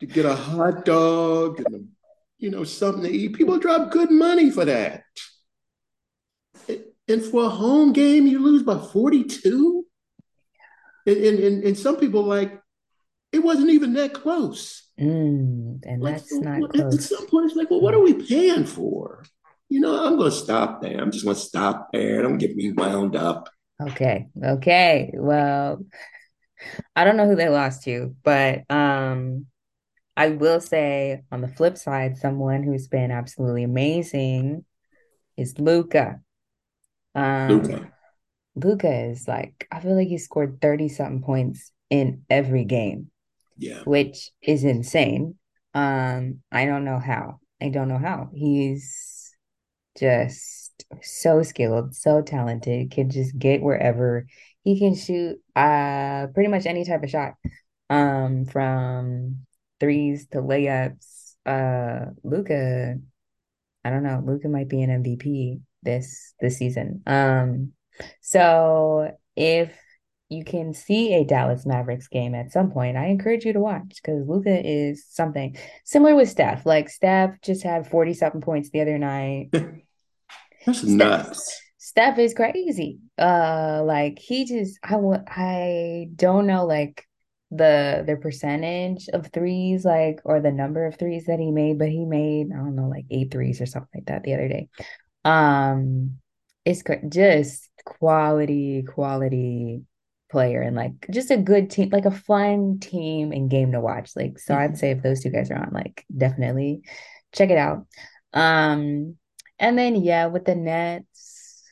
[0.00, 1.88] to get a hot dog and
[2.40, 3.34] you know something to eat.
[3.34, 5.04] People drop good money for that.
[7.08, 9.84] And for a home game, you lose by 42.
[11.06, 12.60] And, and, and some people like
[13.32, 14.88] it wasn't even that close.
[15.00, 16.94] Mm, and like, that's not close.
[16.94, 19.24] At some point, it's like, well, what are we paying for?
[19.68, 21.00] You know, I'm going to stop there.
[21.00, 22.22] I'm just going to stop there.
[22.22, 23.48] Don't get me wound up.
[23.80, 24.26] Okay.
[24.42, 25.12] Okay.
[25.14, 25.84] Well,
[26.94, 29.46] I don't know who they lost to, but um,
[30.20, 34.66] I will say on the flip side, someone who's been absolutely amazing
[35.38, 36.20] is Luka.
[37.14, 37.92] Um, Luka.
[38.54, 43.10] Luka is like, I feel like he scored 30 something points in every game.
[43.56, 43.80] Yeah.
[43.84, 45.36] Which is insane.
[45.72, 47.40] Um, I don't know how.
[47.58, 48.28] I don't know how.
[48.34, 49.34] He's
[49.98, 54.26] just so skilled, so talented, can just get wherever.
[54.64, 57.36] He can shoot uh pretty much any type of shot.
[57.88, 59.46] Um, from
[59.80, 61.34] threes to layups.
[61.46, 62.96] Uh Luka,
[63.84, 64.22] I don't know.
[64.24, 67.02] Luka might be an MVP this this season.
[67.06, 67.72] Um,
[68.20, 69.76] so if
[70.28, 74.00] you can see a Dallas Mavericks game at some point, I encourage you to watch
[74.02, 76.64] because Luka is something similar with Steph.
[76.66, 79.50] Like Steph just had 40 something points the other night.
[80.66, 81.60] That's Steph, nuts.
[81.78, 82.98] Steph is crazy.
[83.18, 87.06] Uh like he just I I don't know like
[87.50, 91.88] the the percentage of threes like or the number of threes that he made, but
[91.88, 94.68] he made I don't know like eight threes or something like that the other day.
[95.24, 96.18] Um
[96.64, 99.82] it's just quality quality
[100.30, 104.12] player and like just a good team, like a fun team and game to watch.
[104.16, 104.62] Like, so mm-hmm.
[104.62, 106.82] I'd say if those two guys are on, like, definitely
[107.32, 107.86] check it out.
[108.32, 109.16] Um,
[109.58, 111.64] and then yeah, with the Nets,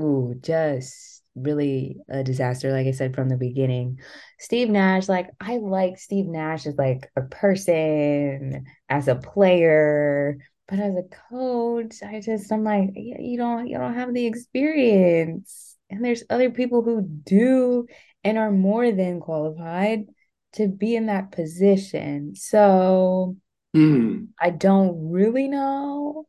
[0.00, 2.72] ooh, just really a disaster.
[2.72, 4.00] Like I said from the beginning,
[4.38, 10.78] Steve Nash, like I like Steve Nash as like a person, as a player, but
[10.80, 16.04] as a coach, I just I'm like, you don't you don't have the experience and
[16.04, 17.86] there's other people who do
[18.24, 20.06] and are more than qualified
[20.54, 22.34] to be in that position.
[22.34, 23.36] So
[23.76, 24.28] mm.
[24.40, 26.26] I don't really know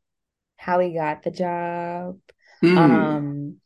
[0.58, 2.20] how he got the job.
[2.63, 2.78] Mm.
[2.78, 3.58] Um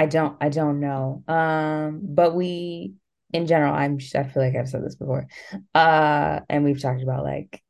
[0.00, 1.22] I don't I don't know.
[1.28, 2.94] Um but we
[3.32, 5.26] in general I'm I feel like I've said this before.
[5.74, 7.62] Uh and we've talked about like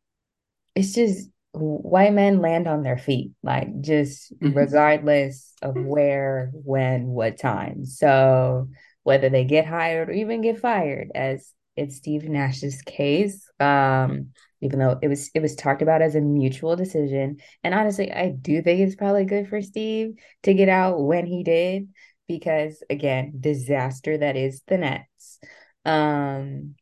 [0.74, 4.56] it's just white men land on their feet, like just mm-hmm.
[4.56, 7.84] regardless of where, when, what time.
[7.84, 8.68] So
[9.02, 14.28] whether they get hired or even get fired, as it's Steve Nash's case, um,
[14.60, 17.38] even though it was it was talked about as a mutual decision.
[17.64, 21.42] And honestly, I do think it's probably good for Steve to get out when he
[21.42, 21.88] did,
[22.30, 25.40] because again, disaster that is the Nets.
[25.84, 26.76] Um,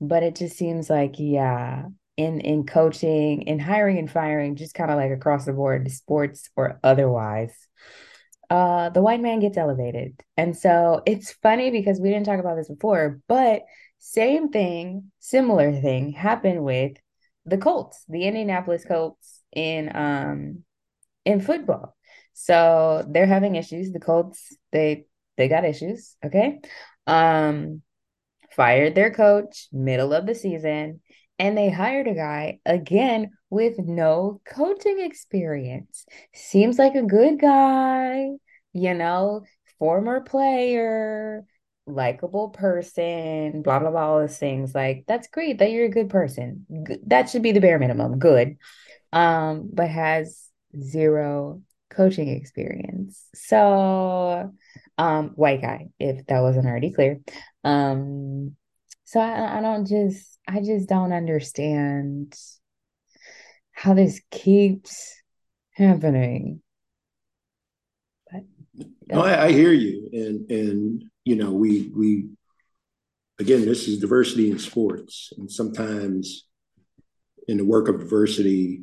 [0.00, 4.90] but it just seems like, yeah, in in coaching, in hiring and firing, just kind
[4.90, 7.52] of like across the board, sports or otherwise,
[8.50, 10.20] uh, the white man gets elevated.
[10.36, 13.62] And so it's funny because we didn't talk about this before, but
[13.98, 16.92] same thing, similar thing happened with
[17.46, 20.64] the Colts, the Indianapolis Colts in um
[21.24, 21.96] in football.
[22.32, 23.92] So they're having issues.
[23.92, 25.06] The Colts, they
[25.36, 26.60] they got issues, okay?
[27.06, 27.82] Um
[28.50, 31.00] fired their coach middle of the season
[31.38, 36.04] and they hired a guy again with no coaching experience.
[36.34, 38.28] Seems like a good guy,
[38.72, 39.42] you know,
[39.78, 41.44] former player,
[41.86, 44.74] likable person, blah, blah, blah, all those things.
[44.74, 46.66] Like, that's great that you're a good person.
[47.06, 48.18] That should be the bare minimum.
[48.18, 48.56] Good.
[49.12, 50.48] Um, but has
[50.80, 51.62] zero
[51.94, 53.22] coaching experience.
[53.34, 54.52] So,
[54.98, 57.20] um, white guy, if that wasn't already clear.
[57.64, 58.56] Um,
[59.04, 62.34] So I, I don't just I just don't understand
[63.72, 65.14] how this keeps
[65.72, 66.62] happening.
[68.30, 68.44] But
[69.08, 72.28] no, I, I hear you, and and you know we we
[73.38, 76.46] again this is diversity in sports, and sometimes
[77.48, 78.82] in the work of diversity,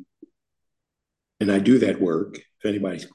[1.40, 2.38] and I do that work.
[2.62, 3.06] If anybody's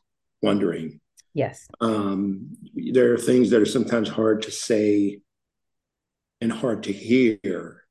[0.41, 1.00] wondering,
[1.34, 5.20] yes, um, there are things that are sometimes hard to say
[6.41, 7.84] and hard to hear,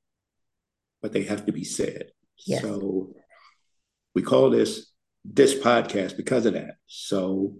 [1.00, 2.10] but they have to be said.
[2.46, 2.62] Yes.
[2.62, 3.14] So
[4.14, 4.90] we call this
[5.24, 6.76] this podcast because of that.
[6.86, 7.56] So,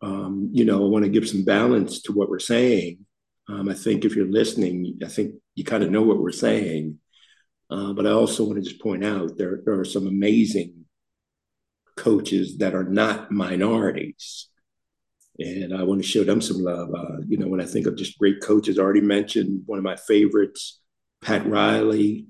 [0.00, 3.04] um, you know, I want to give some balance to what we're saying.
[3.48, 6.98] Um, I think if you're listening, I think you kind of know what we're saying.
[7.70, 10.83] Uh, but I also want to just point out there, there are some amazing
[11.96, 14.48] coaches that are not minorities.
[15.38, 16.90] And I want to show them some love.
[16.94, 19.84] Uh, you know, when I think of just great coaches, I already mentioned one of
[19.84, 20.80] my favorites,
[21.22, 22.26] Pat Riley,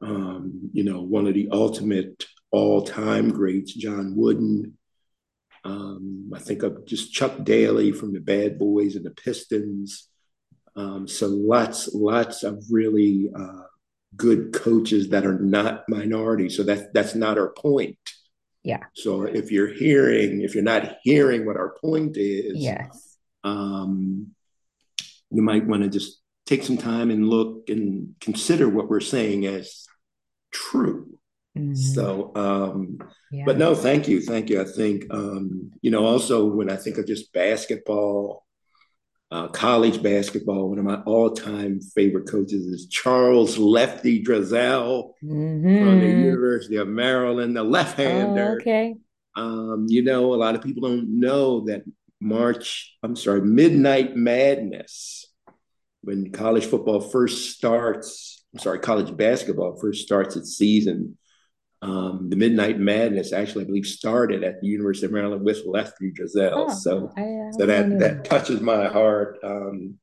[0.00, 4.76] um, you know, one of the ultimate all time greats, John Wooden.
[5.64, 10.08] Um, I think of just Chuck Daly from the Bad Boys and the Pistons.
[10.76, 13.62] Um, so lots, lots of really uh,
[14.16, 16.56] good coaches that are not minorities.
[16.56, 17.98] So that that's not our point.
[18.64, 18.80] Yeah.
[18.94, 24.28] So if you're hearing, if you're not hearing what our point is, yes, um,
[25.30, 29.46] you might want to just take some time and look and consider what we're saying
[29.46, 29.86] as
[30.50, 31.18] true.
[31.56, 31.74] Mm-hmm.
[31.74, 32.98] So, um,
[33.30, 33.44] yeah.
[33.44, 34.60] but no, thank you, thank you.
[34.60, 38.46] I think um, you know also when I think of just basketball,
[39.34, 45.84] uh, college basketball, one of my all-time favorite coaches is Charles Lefty Driesell mm-hmm.
[45.84, 48.52] from the University of Maryland, the left-hander.
[48.52, 48.94] Oh, okay.
[49.34, 51.82] Um, you know, a lot of people don't know that
[52.20, 55.26] March, I'm sorry, Midnight Madness,
[56.02, 61.18] when college football first starts, I'm sorry, college basketball first starts its season
[61.84, 66.12] um, the Midnight Madness actually, I believe, started at the University of Maryland with Lefty
[66.12, 66.52] Driesell.
[66.54, 69.38] Oh, so, I, I so that that touches my heart.
[69.42, 69.98] Um,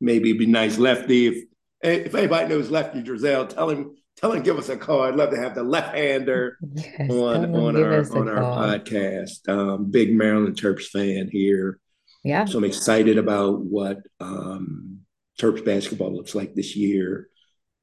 [0.00, 1.26] maybe it'd be nice, Lefty.
[1.26, 1.44] If
[1.82, 5.02] if anybody knows Lefty Driesell, tell him tell him give us a call.
[5.02, 8.56] I'd love to have the left hander yes, on on our on our call.
[8.56, 9.46] podcast.
[9.48, 11.78] Um, big Maryland Terps fan here.
[12.24, 12.46] Yeah.
[12.46, 15.00] So I'm excited about what um,
[15.38, 17.28] Terps basketball looks like this year.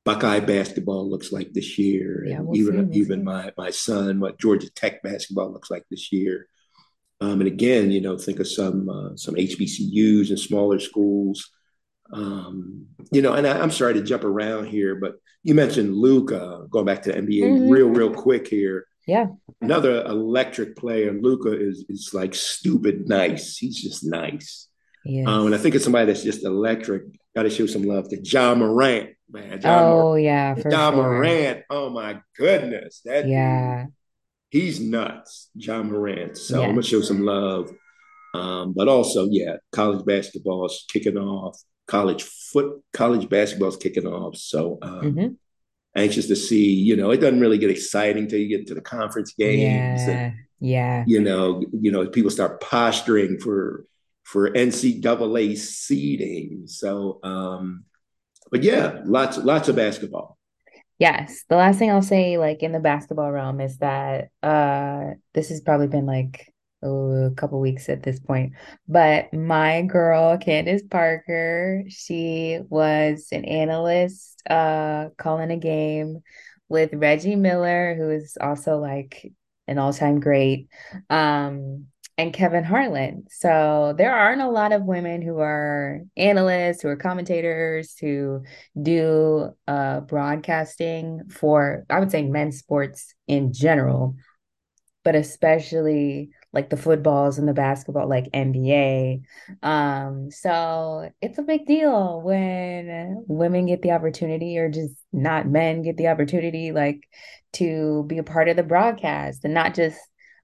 [0.05, 4.19] Buckeye basketball looks like this year, yeah, and we'll even see, even my my son,
[4.19, 6.47] what Georgia Tech basketball looks like this year.
[7.21, 11.51] Um, and again, you know, think of some uh, some HBCUs and smaller schools.
[12.11, 16.67] Um, you know, and I, am sorry to jump around here, but you mentioned Luka
[16.69, 17.69] Going back to the NBA, mm-hmm.
[17.69, 18.87] real real quick here.
[19.07, 19.27] Yeah.
[19.61, 21.13] Another electric player.
[21.13, 23.57] Luka is is like stupid nice.
[23.57, 24.67] He's just nice.
[25.05, 25.27] Yes.
[25.27, 27.03] Um, and I think it's somebody that's just electric.
[27.35, 29.59] Got to show some love to Ja Morant man.
[29.61, 30.23] Ja oh Morant.
[30.23, 31.03] yeah, for Ja sure.
[31.03, 31.63] Morant.
[31.69, 33.93] Oh my goodness, that yeah, dude,
[34.49, 36.37] he's nuts, Ja Morant.
[36.37, 36.63] So yes.
[36.63, 37.71] I'm gonna show some love.
[38.35, 41.59] Um, but also, yeah, college basketball is kicking off.
[41.87, 44.37] College foot, college basketball is kicking off.
[44.37, 45.27] So um, mm-hmm.
[45.95, 46.73] anxious to see.
[46.73, 50.07] You know, it doesn't really get exciting till you get into the conference games.
[50.07, 51.03] Yeah, and, yeah.
[51.05, 53.85] You know, you know, people start posturing for
[54.23, 56.63] for NCAA seeding.
[56.67, 57.85] So um,
[58.51, 60.37] but yeah, lots lots of basketball.
[60.99, 61.43] Yes.
[61.49, 65.61] The last thing I'll say, like in the basketball realm, is that uh this has
[65.61, 66.53] probably been like
[66.83, 68.53] a couple weeks at this point.
[68.87, 76.21] But my girl, Candace Parker, she was an analyst uh calling a game
[76.69, 79.31] with Reggie Miller, who is also like
[79.67, 80.67] an all-time great.
[81.09, 81.87] Um
[82.17, 83.25] and Kevin Harlan.
[83.29, 88.43] So there aren't a lot of women who are analysts, who are commentators, who
[88.79, 94.15] do uh, broadcasting for, I would say, men's sports in general,
[95.03, 99.21] but especially like the footballs and the basketball, like NBA.
[99.63, 105.81] Um, so it's a big deal when women get the opportunity, or just not men
[105.81, 107.09] get the opportunity, like
[107.53, 109.99] to be a part of the broadcast and not just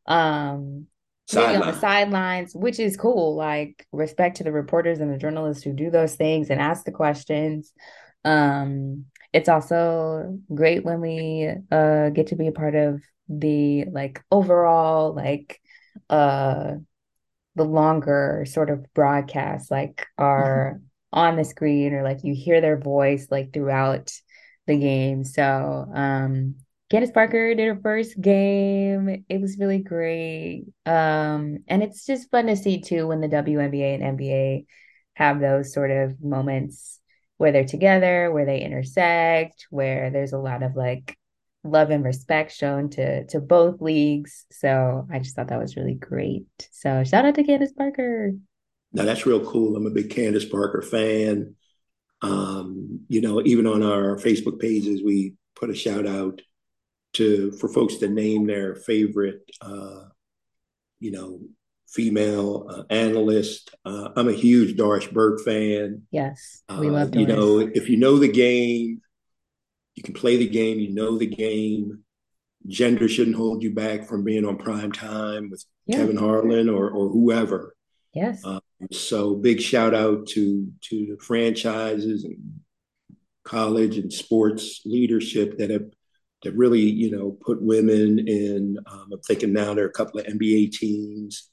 [0.08, 0.88] um
[1.34, 3.36] maybe on the sidelines, which is cool.
[3.36, 6.92] Like respect to the reporters and the journalists who do those things and ask the
[6.92, 7.72] questions.
[8.26, 14.24] Um, it's also great when we uh get to be a part of the like
[14.32, 15.62] overall like
[16.10, 16.74] uh
[17.56, 21.20] the longer sort of broadcast like are mm-hmm.
[21.20, 24.12] on the screen or like you hear their voice like throughout
[24.66, 26.56] the game so um
[26.90, 29.24] Candace Parker did her first game.
[29.30, 30.66] It was really great.
[30.88, 34.66] Um, and it's just fun to see too when the WNBA and NBA
[35.14, 37.00] have those sort of moments
[37.38, 41.16] where they're together, where they intersect, where there's a lot of like
[41.64, 44.46] love and respect shown to to both leagues.
[44.52, 46.48] So I just thought that was really great.
[46.72, 48.32] So shout out to Candace Parker.
[48.94, 49.76] Now that's real cool.
[49.76, 51.56] I'm a big Candace Parker fan.
[52.22, 56.42] Um, you know, even on our Facebook pages, we put a shout out
[57.14, 60.06] to for folks to name their favorite, uh,
[61.00, 61.40] you know,
[61.88, 63.76] female uh, analyst.
[63.84, 66.04] Uh, I'm a huge Doris Burke fan.
[66.12, 67.28] Yes, we love Doris.
[67.28, 69.02] You know, if you know the game,
[69.96, 70.80] you can play the game.
[70.80, 72.04] You know the game.
[72.68, 75.98] Gender shouldn't hold you back from being on prime time with yeah.
[75.98, 77.76] Kevin Harlan or or whoever.
[78.14, 78.44] Yes.
[78.44, 82.60] Um, so big shout out to to the franchises and
[83.44, 85.86] college and sports leadership that have
[86.44, 88.78] that really you know put women in.
[88.86, 91.50] Um, I'm thinking now there are a couple of NBA teams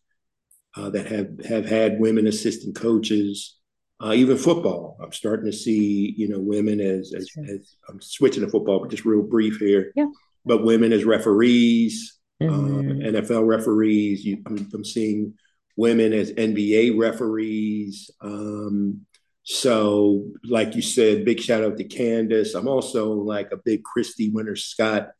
[0.76, 3.59] uh, that have have had women assistant coaches.
[3.99, 8.45] Uh, even football, I'm starting to see you know women as as, as I'm switching
[8.45, 9.93] to football, but just real brief here.
[9.97, 10.07] Yeah.
[10.45, 12.55] But women as referees, mm-hmm.
[12.55, 14.24] um, NFL referees.
[14.24, 15.34] You, I'm, I'm seeing
[15.76, 18.11] women as NBA referees.
[18.20, 19.07] Um,
[19.49, 22.55] so, like you said, big shout out to Candace.
[22.55, 25.12] I'm also like a big Christy Winters Scott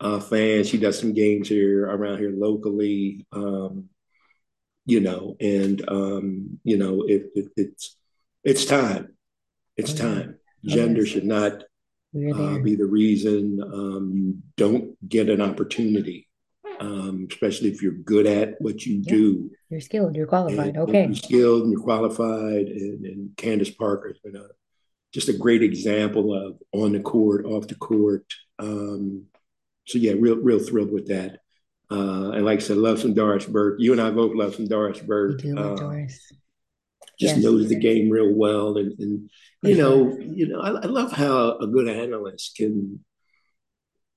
[0.00, 0.64] uh, fan.
[0.64, 3.88] She does some games here around here locally, um,
[4.84, 7.96] you know, and um, you know, it, it, it's
[8.42, 9.16] it's time.
[9.76, 10.40] It's time.
[10.64, 11.62] Gender should not
[12.16, 16.27] uh, be the reason um, you don't get an opportunity
[16.80, 19.12] um, especially if you're good at what you yeah.
[19.12, 19.50] do.
[19.70, 20.76] You're skilled, you're qualified.
[20.76, 21.04] And, okay.
[21.06, 22.66] You're skilled and you're qualified.
[22.66, 24.46] And, and Candace Parker has been a,
[25.12, 28.26] just a great example of on the court, off the court.
[28.58, 29.24] Um,
[29.86, 31.40] so yeah, real, real thrilled with that.
[31.90, 33.76] Uh, and like I said, love some Doris Burke.
[33.78, 35.42] You and I both love some Doris Burke.
[35.42, 36.32] We do love uh, Doris.
[37.18, 37.44] Just yes.
[37.44, 39.30] knows the game real well, and, and
[39.62, 43.00] you know, you know, I, I love how a good analyst can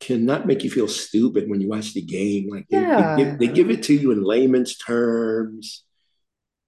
[0.01, 2.49] cannot make you feel stupid when you watch the game.
[2.49, 3.15] Like they, yeah.
[3.15, 5.83] they, give, they give it to you in layman's terms,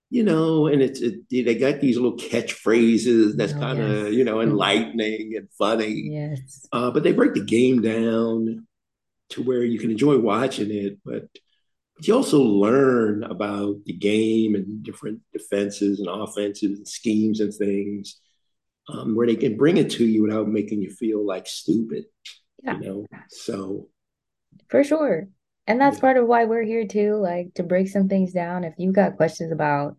[0.09, 4.13] you know, and it's it, they got these little catchphrases that's oh, kind of yes.
[4.13, 6.09] you know enlightening and funny.
[6.11, 8.67] Yes, uh, but they break the game down
[9.31, 11.27] to where you can enjoy watching it, but.
[11.95, 17.53] But you also learn about the game and different defenses and offenses and schemes and
[17.53, 18.19] things
[18.89, 22.05] um, where they can bring it to you without making you feel like stupid.
[22.63, 22.79] Yeah.
[22.79, 23.87] You know, so
[24.69, 25.27] for sure.
[25.67, 26.01] And that's yeah.
[26.01, 28.63] part of why we're here too, like to break some things down.
[28.63, 29.97] If you've got questions about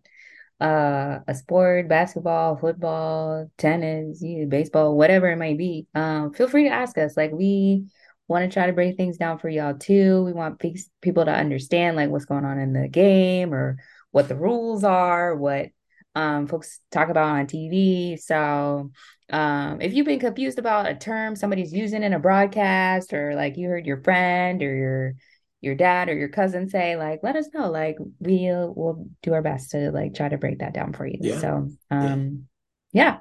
[0.61, 6.69] uh a sport, basketball, football, tennis, baseball, whatever it might be, um, feel free to
[6.69, 7.17] ask us.
[7.17, 7.85] Like we
[8.27, 10.23] want to try to break things down for y'all too.
[10.23, 13.77] We want pe- people to understand like what's going on in the game or
[14.11, 15.67] what the rules are, what
[16.15, 18.17] um, folks talk about on TV.
[18.19, 18.91] So
[19.29, 23.57] um, if you've been confused about a term somebody's using in a broadcast, or like
[23.57, 25.15] you heard your friend or your
[25.61, 27.69] your dad or your cousin say, like, let us know.
[27.69, 31.17] Like we'll we'll do our best to like try to break that down for you.
[31.19, 31.39] Yeah.
[31.39, 32.47] So um,
[32.93, 33.03] yeah.
[33.03, 33.17] yeah.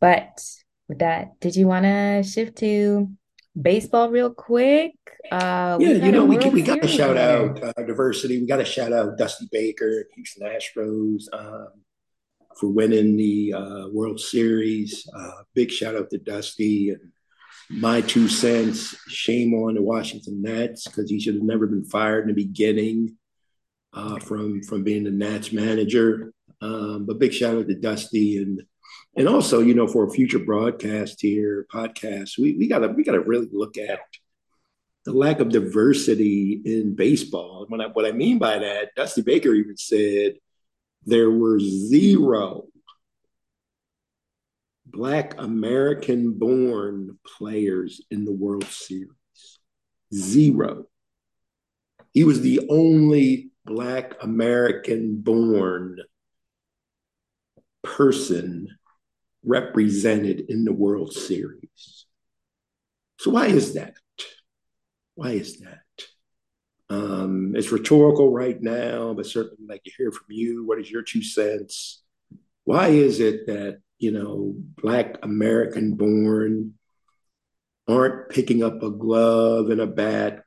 [0.00, 0.42] But
[0.88, 3.08] with that, did you want to shift to
[3.60, 4.92] baseball real quick?
[5.30, 8.40] Uh, yeah, you know, we, we got to shout out uh, diversity.
[8.40, 11.24] We got to shout out Dusty Baker, Houston Astros.
[11.32, 11.68] Um,
[12.58, 15.08] for winning the uh, World Series.
[15.14, 17.12] Uh, big shout out to Dusty and
[17.70, 18.96] my two cents.
[19.08, 23.16] Shame on the Washington Nats because he should have never been fired in the beginning
[23.92, 26.32] uh, from from being the Nats manager.
[26.60, 28.62] Um, but big shout out to Dusty and
[29.16, 33.20] and also you know for a future broadcast here podcast we we gotta we gotta
[33.20, 34.00] really look at
[35.04, 37.66] the lack of diversity in baseball.
[37.68, 40.34] When I, what I mean by that, Dusty Baker even said
[41.04, 42.68] there were zero hmm.
[44.86, 49.08] Black American born players in the World Series.
[50.12, 50.84] Zero.
[52.12, 55.98] He was the only Black American born
[57.82, 58.68] person
[59.44, 62.06] represented in the World Series.
[63.18, 63.94] So, why is that?
[65.14, 65.80] Why is that?
[66.92, 70.66] Um, it's rhetorical right now, but certainly like to hear from you.
[70.66, 72.02] What is your two cents?
[72.64, 76.74] Why is it that, you know, Black American born
[77.88, 80.44] aren't picking up a glove and a bat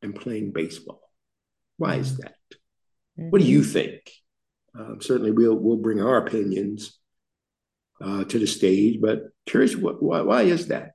[0.00, 1.02] and playing baseball?
[1.76, 2.36] Why is that?
[3.18, 3.28] Mm-hmm.
[3.28, 4.10] What do you think?
[4.78, 6.98] Um, certainly, we'll we'll bring our opinions
[8.00, 10.94] uh, to the stage, but curious, what, why, why is that?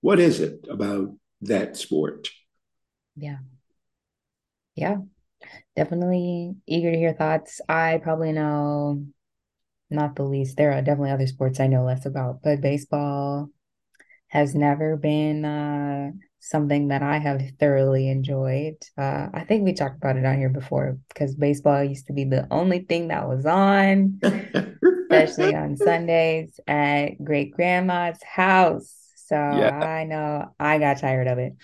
[0.00, 2.30] What is it about that sport?
[3.16, 3.38] Yeah
[4.78, 4.96] yeah,
[5.76, 7.60] definitely eager to hear thoughts.
[7.68, 9.04] I probably know
[9.90, 10.56] not the least.
[10.56, 13.50] There are definitely other sports I know less about, but baseball
[14.28, 18.76] has never been uh, something that I have thoroughly enjoyed.
[18.96, 22.24] Uh, I think we talked about it on here before because baseball used to be
[22.24, 24.20] the only thing that was on,
[25.10, 28.94] especially on Sundays at great grandma's house.
[29.16, 29.78] So yeah.
[29.78, 31.54] I know I got tired of it.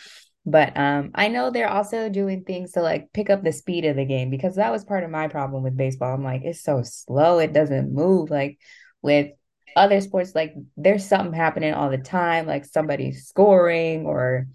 [0.47, 3.97] But um, I know they're also doing things to like pick up the speed of
[3.97, 6.15] the game because that was part of my problem with baseball.
[6.15, 8.31] I'm like, it's so slow, it doesn't move.
[8.31, 8.59] Like
[9.01, 9.31] with
[9.75, 14.49] other sports, like there's something happening all the time, like somebody's scoring or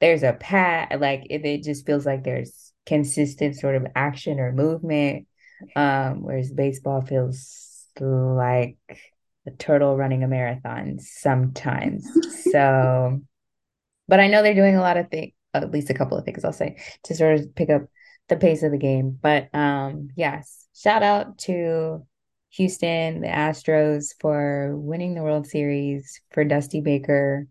[0.00, 4.52] there's a pat, like if it just feels like there's consistent sort of action or
[4.52, 5.26] movement.
[5.76, 8.76] Um, whereas baseball feels like
[9.46, 12.06] a turtle running a marathon sometimes.
[12.50, 13.20] So
[14.08, 16.44] but I know they're doing a lot of things, at least a couple of things
[16.44, 17.82] I'll say, to sort of pick up
[18.28, 19.18] the pace of the game.
[19.20, 22.06] But um, yes, shout out to
[22.50, 27.46] Houston, the Astros for winning the World Series, for Dusty Baker,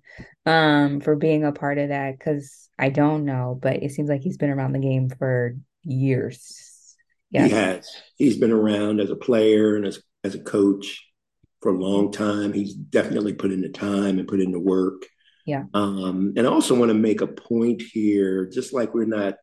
[0.46, 2.18] um, for being a part of that.
[2.18, 6.96] Because I don't know, but it seems like he's been around the game for years.
[7.32, 7.50] Yes.
[7.50, 8.02] He has.
[8.18, 11.08] He's been around as a player and as as a coach
[11.62, 12.54] for a long time.
[12.54, 15.04] He's definitely put in the time and put in the work.
[15.46, 15.64] Yeah.
[15.74, 19.36] Um, and I also want to make a point here, just like we're not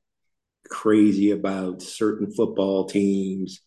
[0.68, 3.60] crazy about certain football teams.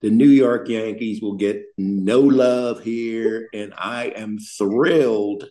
[0.00, 5.44] The New York Yankees will get no love here, and I am thrilled.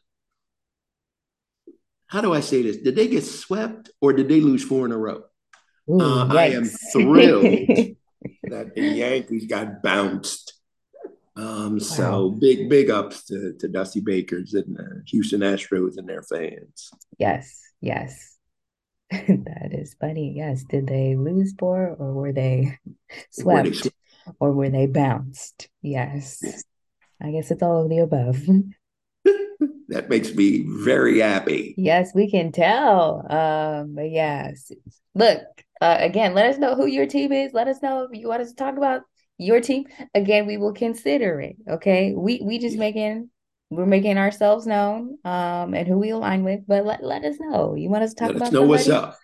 [2.07, 2.77] How do I say this?
[2.77, 5.21] Did they get swept or did they lose four in a row?
[5.89, 7.43] Ooh, uh, I am thrilled
[8.43, 10.58] that the Yankees got bounced
[11.39, 12.35] um, so wow.
[12.37, 16.91] big, big ups to, to Dusty Bakers and uh, Houston Astros and their fans.
[17.17, 18.37] Yes, yes.
[19.11, 20.33] that is funny.
[20.35, 20.65] Yes.
[20.65, 22.77] Did they lose four or were they
[23.31, 25.69] swept were they sw- or were they bounced?
[25.81, 26.39] Yes.
[26.43, 26.63] yes.
[27.21, 28.41] I guess it's all of the above.
[29.87, 31.73] that makes me very happy.
[31.77, 33.25] Yes, we can tell.
[33.31, 34.71] Um, but yes.
[35.15, 35.41] Look,
[35.79, 37.53] uh, again, let us know who your team is.
[37.53, 39.03] Let us know if you want us to talk about
[39.39, 42.13] your team again we will consider it okay?
[42.15, 43.29] We we just making
[43.69, 47.75] we're making ourselves known um and who we align with but let, let us know.
[47.75, 48.69] You want us to talk let about us know somebody?
[48.69, 49.17] what's up.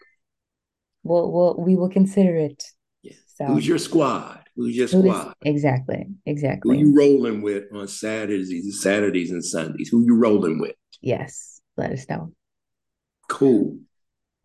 [1.03, 2.63] We'll, we'll we will consider it.
[3.03, 3.13] Yeah.
[3.35, 3.45] so.
[3.45, 4.41] Who's your squad?
[4.55, 5.33] Who's your squad?
[5.43, 6.79] exactly exactly.
[6.79, 9.89] who you rolling with on saturdays saturdays and sundays?
[9.89, 10.75] Who you rolling with?
[11.01, 12.31] Yes let us know.
[13.27, 13.79] Cool.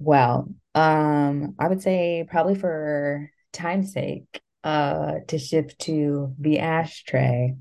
[0.00, 7.56] Well um i would say probably for time's sake uh to shift to the ashtray.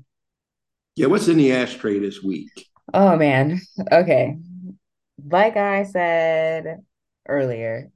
[0.96, 2.50] Yeah, what's in the ashtray this week?
[2.92, 3.60] Oh man.
[3.90, 4.36] Okay.
[5.24, 6.78] Like I said
[7.28, 7.90] earlier,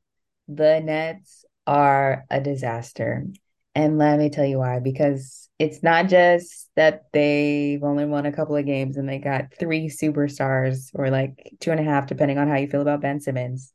[0.49, 3.27] the Nets are a disaster.
[3.75, 4.79] And let me tell you why.
[4.79, 9.55] Because it's not just that they've only won a couple of games and they got
[9.59, 13.21] three superstars or like two and a half, depending on how you feel about Ben
[13.21, 13.73] Simmons.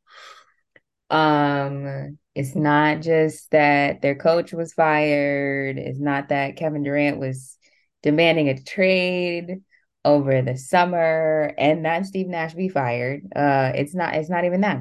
[1.09, 5.77] Um, it's not just that their coach was fired.
[5.77, 7.57] It's not that Kevin Durant was
[8.01, 9.61] demanding a trade
[10.05, 13.23] over the summer and that Steve Nash be fired.
[13.35, 14.15] Uh, it's not.
[14.15, 14.79] It's not even that.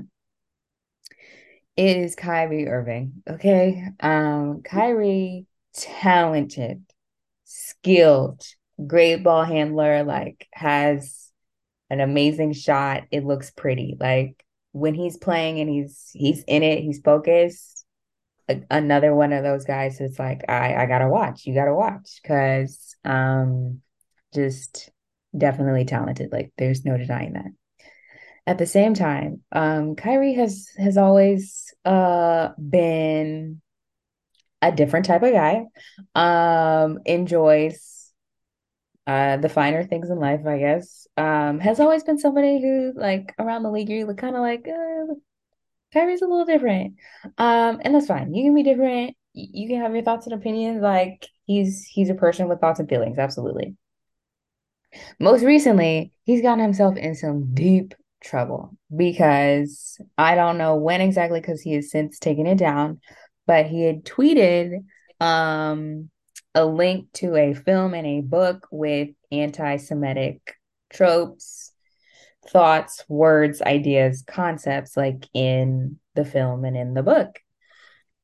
[1.77, 3.25] It is Kyrie Irving.
[3.29, 6.85] Okay, um, Kyrie, talented,
[7.45, 8.45] skilled,
[8.87, 10.05] great ball handler.
[10.05, 11.33] Like has
[11.91, 13.03] an amazing shot.
[13.11, 13.97] It looks pretty.
[13.99, 14.45] Like
[14.79, 17.85] when he's playing and he's he's in it, he's focused.
[18.71, 21.45] Another one of those guys is like, I I gotta watch.
[21.45, 23.83] You gotta watch because um,
[24.35, 24.91] just
[25.37, 26.33] definitely talented.
[26.33, 27.51] Like there's no denying that.
[28.47, 33.61] At the same time, um, Kyrie has has always uh been
[34.63, 35.65] a different type of guy.
[36.15, 37.98] Um, enjoys
[39.09, 43.35] uh, the finer things in life, I guess, um, has always been somebody who, like,
[43.39, 45.15] around the league, you're kind of like, uh,
[45.95, 46.97] Kyrie's a little different.
[47.39, 48.35] Um, and that's fine.
[48.35, 49.17] You can be different.
[49.33, 50.83] You can have your thoughts and opinions.
[50.83, 53.19] Like, he's he's a person with thoughts and feelings.
[53.19, 53.75] Absolutely.
[55.19, 61.41] Most recently, he's gotten himself in some deep trouble because I don't know when exactly,
[61.41, 63.01] because he has since taken it down,
[63.47, 64.85] but he had tweeted
[65.21, 66.11] um
[66.59, 70.57] a link to a film and a book with anti Semitic
[70.91, 71.73] tropes,
[72.49, 77.39] thoughts, words, ideas, concepts, like in the film and in the book.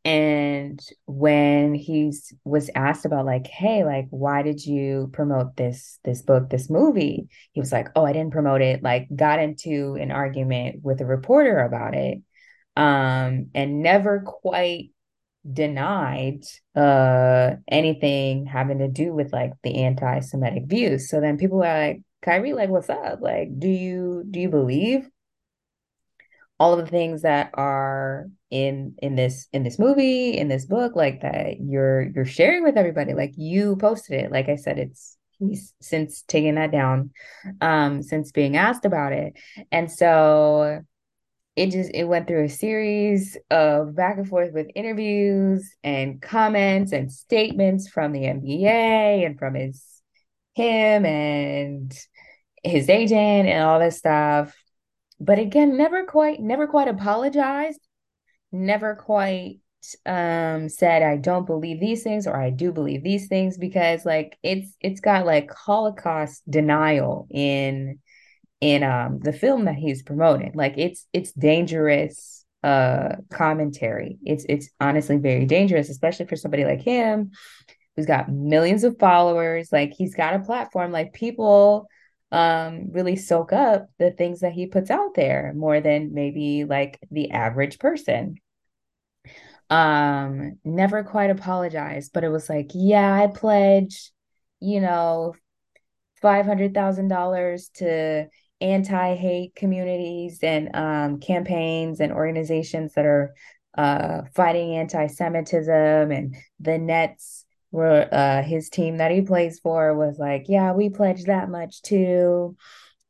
[0.05, 2.12] And when he
[2.45, 7.28] was asked about like, hey, like, why did you promote this this book, this movie?
[7.53, 8.82] He was like, oh, I didn't promote it.
[8.82, 12.18] Like, got into an argument with a reporter about it,
[12.76, 14.91] um, and never quite
[15.53, 16.42] denied
[16.74, 21.11] uh anything having to do with like the anti-Semitic views.
[21.11, 23.20] So then people are like, Kyrie, like, what's up?
[23.20, 25.09] Like, do you do you believe
[26.59, 30.97] all of the things that are in in this in this movie, in this book,
[30.97, 33.12] like that you're you're sharing with everybody?
[33.12, 34.32] Like you posted it.
[34.32, 37.11] Like I said, it's he's since taken that down,
[37.61, 39.34] um, since being asked about it.
[39.70, 40.80] And so
[41.57, 46.93] it just it went through a series of back and forth with interviews and comments
[46.93, 49.85] and statements from the NBA and from his
[50.55, 51.97] him and
[52.63, 54.55] his agent and all this stuff.
[55.21, 57.81] But again, never quite never quite apologized,
[58.53, 59.59] never quite
[60.07, 64.39] um said I don't believe these things or I do believe these things because like
[64.43, 67.99] it's it's got like Holocaust denial in
[68.61, 70.53] in um the film that he's promoting.
[70.55, 74.19] Like it's it's dangerous uh commentary.
[74.25, 77.33] It's it's honestly very dangerous, especially for somebody like him
[77.97, 79.71] who's got millions of followers.
[79.73, 80.93] Like he's got a platform.
[80.93, 81.89] Like people
[82.33, 86.99] um really soak up the things that he puts out there more than maybe like
[87.11, 88.37] the average person.
[89.71, 94.13] Um, never quite apologized, but it was like, yeah, I pledge,
[94.61, 95.35] you know,
[96.23, 98.29] $500,000 to
[98.65, 103.35] anti-hate communities and um, campaigns and organizations that are
[103.77, 106.11] uh, fighting anti-Semitism.
[106.11, 110.89] And the Nets were uh, his team that he plays for was like, yeah, we
[110.89, 112.57] pledge that much too.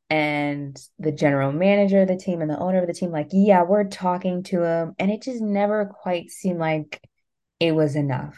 [0.09, 3.63] And the general manager of the team and the owner of the team, like, yeah,
[3.63, 4.93] we're talking to him.
[4.99, 7.01] And it just never quite seemed like
[7.59, 8.37] it was enough.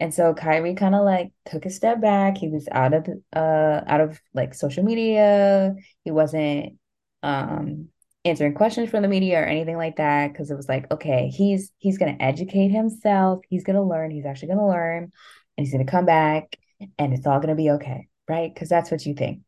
[0.00, 2.38] And so Kyrie kind of like took a step back.
[2.38, 5.74] He was out of uh out of like social media.
[6.04, 6.78] He wasn't
[7.22, 7.88] um
[8.24, 11.72] answering questions from the media or anything like that because it was like, okay, he's
[11.78, 13.40] he's gonna educate himself.
[13.48, 14.10] He's gonna learn.
[14.10, 15.12] He's actually gonna learn,
[15.56, 16.56] and he's gonna come back,
[16.98, 18.52] and it's all gonna be okay, right?
[18.52, 19.42] Because that's what you think.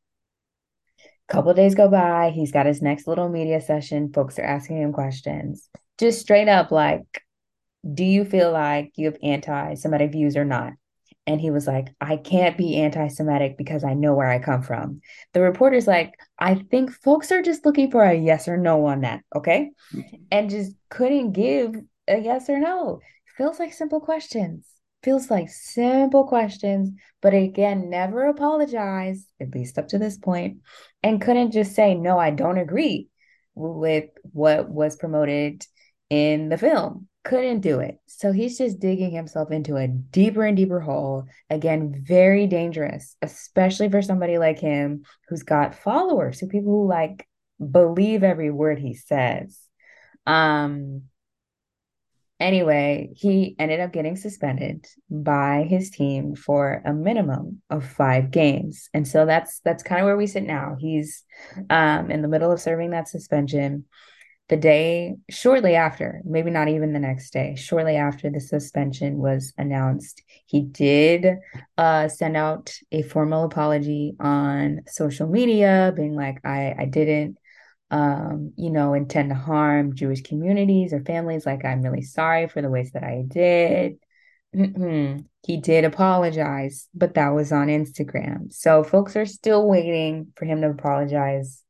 [1.28, 2.30] Couple days go by.
[2.30, 4.12] He's got his next little media session.
[4.12, 5.68] Folks are asking him questions,
[5.98, 7.22] just straight up like
[7.94, 10.72] do you feel like you have anti Semitic views or not?
[11.26, 14.62] And he was like, I can't be anti Semitic because I know where I come
[14.62, 15.00] from.
[15.34, 19.02] The reporter's like, I think folks are just looking for a yes or no on
[19.02, 19.22] that.
[19.34, 19.70] Okay.
[20.30, 21.74] And just couldn't give
[22.08, 23.00] a yes or no.
[23.36, 24.66] Feels like simple questions.
[25.02, 26.90] Feels like simple questions,
[27.22, 30.58] but again, never apologize, at least up to this point,
[31.04, 33.08] and couldn't just say, no, I don't agree
[33.54, 35.64] with what was promoted
[36.10, 37.98] in the film couldn't do it.
[38.06, 41.26] So he's just digging himself into a deeper and deeper hole.
[41.50, 47.26] Again, very dangerous, especially for somebody like him who's got followers, who people who like
[47.58, 49.60] believe every word he says.
[50.26, 51.02] Um
[52.40, 58.88] anyway, he ended up getting suspended by his team for a minimum of 5 games.
[58.94, 60.76] And so that's that's kind of where we sit now.
[60.78, 61.24] He's
[61.68, 63.84] um in the middle of serving that suspension
[64.48, 69.52] the day shortly after, maybe not even the next day, shortly after the suspension was
[69.58, 71.36] announced, he did
[71.76, 77.36] uh, send out a formal apology on social media, being like, I, I didn't,
[77.90, 81.44] um, you know, intend to harm Jewish communities or families.
[81.44, 83.98] Like, I'm really sorry for the ways that I did.
[85.46, 88.50] he did apologize, but that was on Instagram.
[88.50, 91.62] So folks are still waiting for him to apologize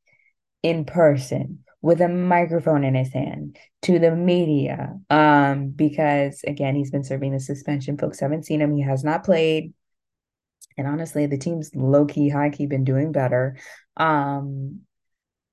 [0.63, 6.91] in person with a microphone in his hand to the media um, because again he's
[6.91, 7.97] been serving the suspension.
[7.97, 8.75] Folks haven't seen him.
[8.75, 9.73] He has not played.
[10.77, 13.57] And honestly the team's low-key high-key been doing better.
[13.95, 14.81] Um,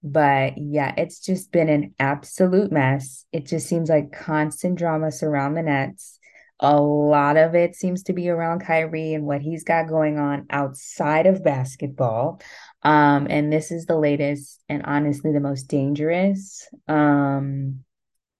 [0.03, 3.25] but yeah it's just been an absolute mess.
[3.33, 6.19] It just seems like constant drama surround the nets.
[6.59, 10.47] A lot of it seems to be around Kyrie and what he's got going on
[10.49, 12.41] outside of basketball.
[12.87, 17.81] Um, and this is the latest and honestly the most dangerous um,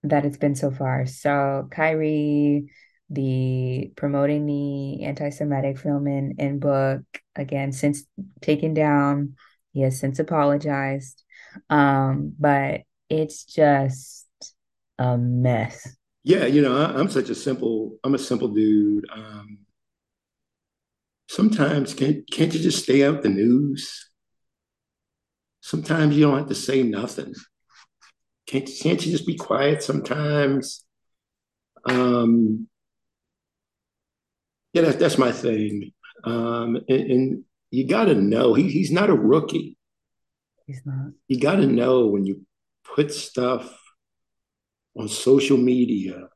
[0.05, 1.05] that it's been so far.
[1.05, 2.71] So Kyrie,
[3.11, 7.03] the promoting the anti-Semitic film in book
[7.35, 8.05] again since
[8.41, 9.35] taken down.
[9.73, 11.25] He has since apologized.
[11.69, 14.29] Um, but it's just
[14.97, 15.89] a mess.
[16.23, 19.07] Yeah, you know, I, am such a simple, I'm a simple dude.
[19.13, 19.59] Um,
[21.29, 24.07] sometimes can't can't you just stay out the news?
[25.67, 27.35] Sometimes you don't have to say nothing.
[28.47, 30.85] Can't can't you just be quiet sometimes?
[31.85, 32.69] Um,
[34.73, 35.93] yeah, that, that's my thing.
[36.23, 39.77] Um, and, and you got to know he, he's not a rookie.
[40.67, 41.13] He's not.
[41.27, 42.47] You got to know when you
[42.85, 43.77] put stuff
[44.97, 46.29] on social media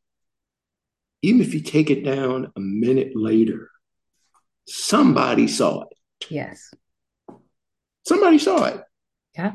[1.22, 3.70] even if you take it down a minute later,
[4.66, 5.96] somebody saw it.
[6.30, 6.70] Yes.
[8.06, 8.82] Somebody saw it.
[9.34, 9.52] Yeah.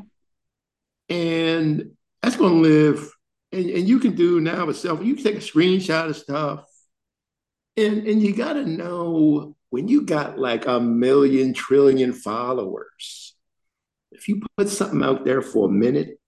[1.08, 3.12] And that's going to live.
[3.52, 6.64] And, and you can do now with self, you can take a screenshot of stuff.
[7.76, 13.34] And, and you got to know when you got like a million trillion followers,
[14.10, 16.18] if you put something out there for a minute,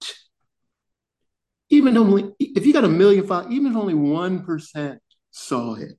[1.71, 5.99] even only if you got a million followers, even if only one percent saw it,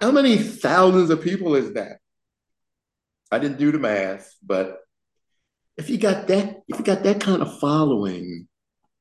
[0.00, 1.98] how many thousands of people is that?
[3.30, 4.78] I didn't do the math, but
[5.76, 8.48] if you got that, if you got that kind of following,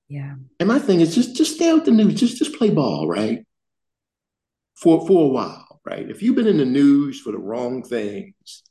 [0.08, 0.36] yeah.
[0.60, 3.46] And my thing is just just stay out the news, just just play ball, right?
[4.76, 6.10] For for a while, right?
[6.10, 8.64] If you've been in the news for the wrong things,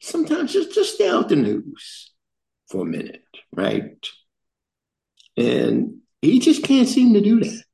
[0.00, 2.12] sometimes just just stay out the news
[2.70, 4.06] for a minute, right?
[5.36, 7.64] And he just can't seem to do that.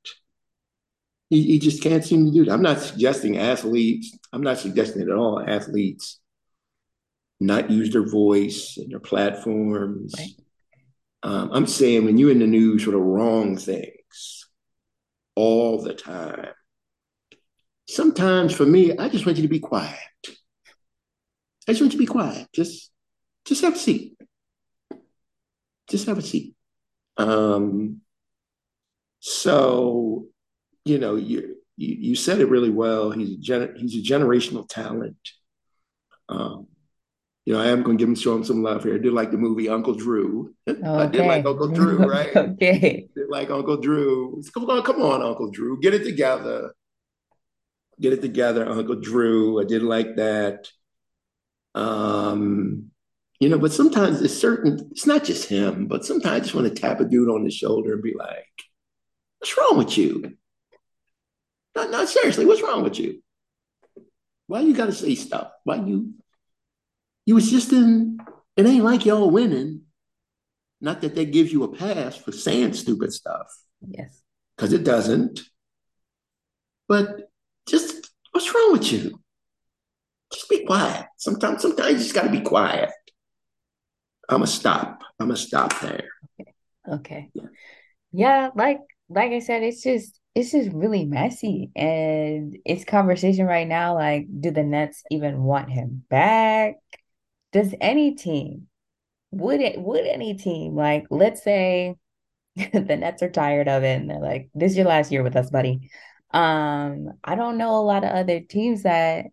[1.29, 2.53] He, he just can't seem to do that.
[2.53, 6.21] I'm not suggesting athletes, I'm not suggesting at all athletes
[7.41, 10.15] not use their voice and their platforms.
[10.19, 10.31] Right.
[11.23, 14.47] Um, I'm saying when you're in the news for the wrong things
[15.35, 16.49] all the time,
[17.89, 19.99] sometimes for me, I just want you to be quiet.
[21.69, 22.49] I just want you to be quiet.
[22.55, 22.91] Just,
[23.45, 24.17] just have a seat.
[25.89, 26.55] Just have a seat.
[27.17, 28.01] Um,
[29.21, 30.27] so,
[30.85, 33.11] you know, you, you, you said it really well.
[33.11, 35.17] He's a gener- he's a generational talent.
[36.29, 36.69] Um,
[37.47, 38.97] you know, I am going to give him show him some love here.
[38.97, 40.53] I did like the movie Uncle Drew.
[40.69, 40.83] Okay.
[40.83, 42.37] I did like Uncle Drew, right?
[42.37, 43.09] okay.
[43.15, 44.43] Did like Uncle Drew.
[44.53, 46.75] Come on, come on, Uncle Drew, get it together.
[48.01, 49.61] Get it together, Uncle Drew.
[49.61, 50.69] I did like that.
[51.75, 52.91] Um,
[53.39, 54.89] you know, but sometimes it's certain.
[54.91, 57.51] It's not just him, but sometimes I just want to tap a dude on the
[57.51, 58.45] shoulder and be like,
[59.39, 60.37] "What's wrong with you?"
[61.75, 62.45] Not, not seriously.
[62.45, 63.23] What's wrong with you?
[64.47, 65.53] Why you got to say stuff?
[65.65, 66.15] Why you?
[67.27, 68.19] You was just in,
[68.57, 69.83] it ain't like y'all winning.
[70.81, 73.49] Not that that gives you a pass for saying stupid stuff.
[73.87, 74.23] Yes.
[74.57, 75.41] Because it doesn't.
[76.89, 77.31] But
[77.69, 79.21] just what's wrong with you?
[80.33, 81.07] Just be quiet.
[81.17, 82.91] Sometimes, sometimes you just gotta be quiet.
[84.29, 85.03] I'ma stop.
[85.19, 86.09] I'ma stop there.
[86.41, 86.55] Okay.
[86.89, 87.31] Okay.
[87.35, 87.45] Yeah.
[88.13, 91.71] yeah, like like I said, it's just it's just really messy.
[91.75, 96.77] And it's conversation right now, like, do the Nets even want him back?
[97.57, 98.67] Does any team
[99.31, 101.97] would it would any team like let's say
[102.73, 105.37] the Nets are tired of it and they're like, this is your last year with
[105.37, 105.91] us, buddy.
[106.31, 109.27] Um, I don't know a lot of other teams that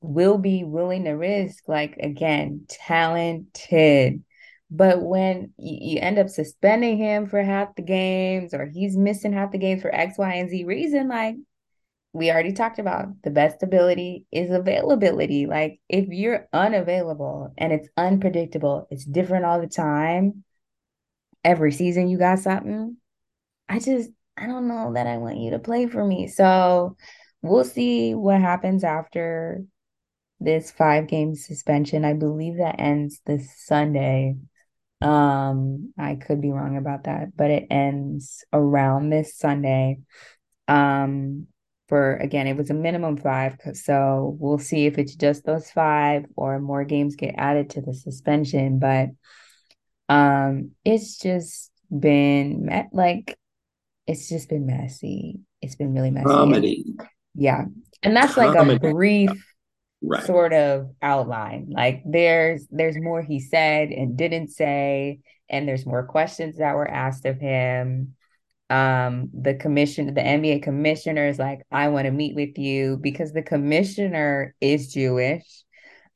[0.00, 4.22] will be willing to risk, like again, talented.
[4.70, 9.32] But when you, you end up suspending him for half the games or he's missing
[9.32, 11.36] half the games for X, Y, and Z reason, like
[12.14, 15.46] we already talked about the best ability is availability.
[15.46, 20.44] Like if you're unavailable and it's unpredictable, it's different all the time.
[21.42, 22.96] Every season you got something.
[23.68, 26.28] I just I don't know that I want you to play for me.
[26.28, 26.96] So
[27.42, 29.64] we'll see what happens after
[30.38, 32.04] this five game suspension.
[32.04, 34.36] I believe that ends this Sunday.
[35.00, 39.98] Um, I could be wrong about that, but it ends around this Sunday.
[40.68, 41.48] Um,
[41.88, 43.56] for again, it was a minimum five.
[43.74, 47.94] So we'll see if it's just those five or more games get added to the
[47.94, 48.78] suspension.
[48.78, 49.10] But
[50.08, 53.38] um, it's just been met like
[54.06, 55.40] it's just been messy.
[55.60, 56.26] It's been really messy.
[56.26, 56.84] Comedy.
[57.34, 57.64] yeah.
[58.02, 58.72] And that's Comedy.
[58.72, 59.30] like a brief
[60.02, 60.24] right.
[60.24, 61.68] sort of outline.
[61.70, 66.88] Like there's there's more he said and didn't say, and there's more questions that were
[66.88, 68.14] asked of him
[68.70, 73.32] um the commission the NBA commissioner is like I want to meet with you because
[73.32, 75.64] the commissioner is Jewish.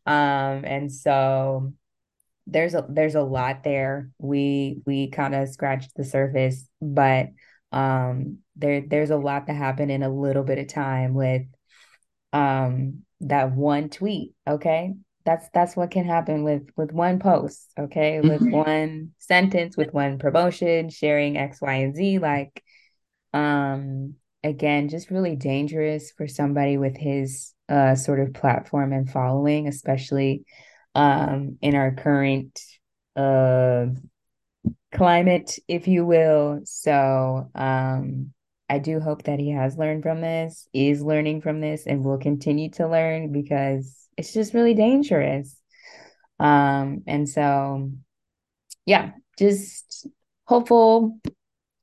[0.06, 1.72] Um and so
[2.46, 4.10] there's a there's a lot there.
[4.18, 7.28] We we kind of scratched the surface but
[7.72, 11.42] um there there's a lot that happened in a little bit of time with
[12.32, 14.94] um that one tweet okay
[15.24, 18.50] that's that's what can happen with with one post okay with mm-hmm.
[18.50, 22.62] one sentence with one promotion sharing x y and z like
[23.34, 29.68] um again just really dangerous for somebody with his uh sort of platform and following
[29.68, 30.44] especially
[30.94, 32.60] um in our current
[33.16, 33.86] uh
[34.92, 38.32] climate if you will so um
[38.70, 42.18] I do hope that he has learned from this, is learning from this, and will
[42.18, 45.56] continue to learn because it's just really dangerous.
[46.40, 47.92] Um, and so,
[48.84, 50.08] yeah, just
[50.44, 51.20] hopeful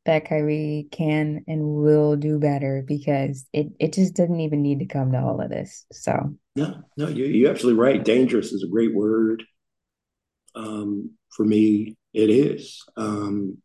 [0.06, 4.86] that Kyrie can and will do better because it, it just doesn't even need to
[4.86, 5.86] come to all of this.
[5.92, 8.04] So no, no, you, you're absolutely right.
[8.04, 9.44] Dangerous is a great word.
[10.54, 12.84] Um, for me, it is.
[12.98, 13.58] Um,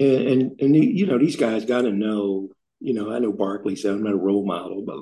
[0.00, 2.48] and, and, and you know, these guys got to know.
[2.80, 4.96] You know, I know Barkley said I'm not a role model, but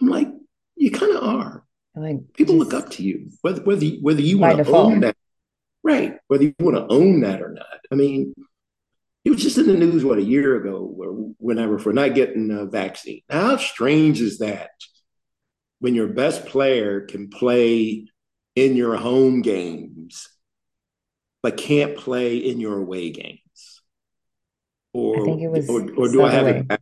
[0.00, 0.28] I'm like,
[0.76, 1.64] you kind of are.
[1.94, 5.16] Like people look up to you, whether whether whether you want to own that,
[5.82, 6.18] right?
[6.28, 7.80] Whether you want to own that or not.
[7.90, 8.32] I mean,
[9.24, 12.50] it was just in the news what a year ago, or whenever for not getting
[12.52, 13.22] a vaccine.
[13.28, 14.70] How strange is that?
[15.80, 18.06] When your best player can play
[18.54, 20.28] in your home games,
[21.42, 23.40] but can't play in your away games.
[24.92, 26.80] Or I think it was or, or do I have it?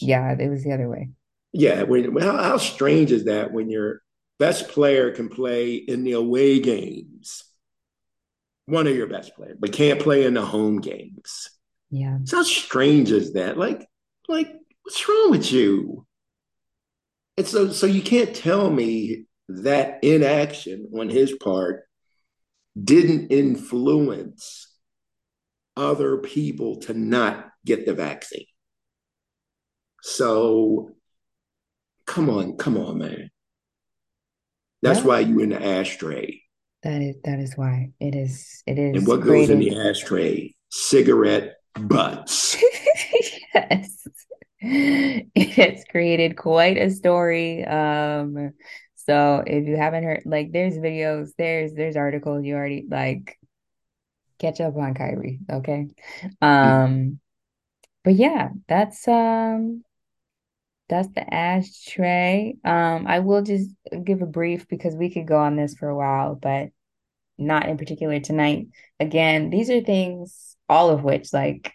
[0.00, 1.10] Yeah, it was the other way.
[1.52, 4.02] Yeah, when, how, how strange is that when your
[4.40, 7.44] best player can play in the away games,
[8.64, 11.50] one of your best players, but can't play in the home games?
[11.90, 12.18] Yeah.
[12.24, 13.58] So how strange is that?
[13.58, 13.86] Like,
[14.28, 14.50] like,
[14.82, 16.06] what's wrong with you?
[17.36, 21.84] And so, so you can't tell me that inaction on his part
[22.82, 24.74] didn't influence
[25.76, 28.46] other people to not get the vaccine.
[30.02, 30.92] So
[32.06, 33.30] come on, come on, man.
[34.82, 35.06] That's yeah.
[35.06, 36.42] why you're in the ashtray.
[36.82, 37.90] That is that is why.
[38.00, 40.54] It is it is And what goes in the ashtray?
[40.70, 42.56] Cigarette butts.
[43.54, 44.06] yes.
[44.62, 47.64] It has created quite a story.
[47.64, 48.52] Um
[48.96, 53.38] so if you haven't heard like there's videos, there's there's articles you already like
[54.38, 55.88] catch up on Kyrie, okay?
[56.40, 57.20] Um
[58.04, 59.84] but yeah, that's um
[60.90, 62.56] that's the ashtray.
[62.64, 63.70] Um, I will just
[64.04, 66.70] give a brief because we could go on this for a while, but
[67.38, 68.66] not in particular tonight.
[68.98, 71.72] Again, these are things, all of which, like,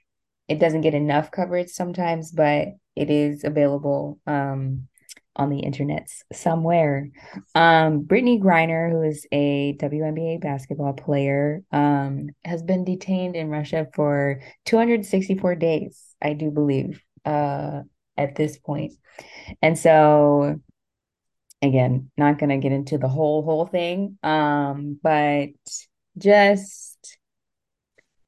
[0.48, 4.88] it doesn't get enough coverage sometimes, but it is available um,
[5.36, 7.10] on the internet somewhere.
[7.56, 13.88] Um, Brittney Griner, who is a WNBA basketball player, um, has been detained in Russia
[13.94, 17.02] for 264 days, I do believe.
[17.24, 17.82] Uh,
[18.18, 18.94] at this point.
[19.62, 20.60] And so
[21.62, 25.50] again, not going to get into the whole whole thing um but
[26.18, 27.18] just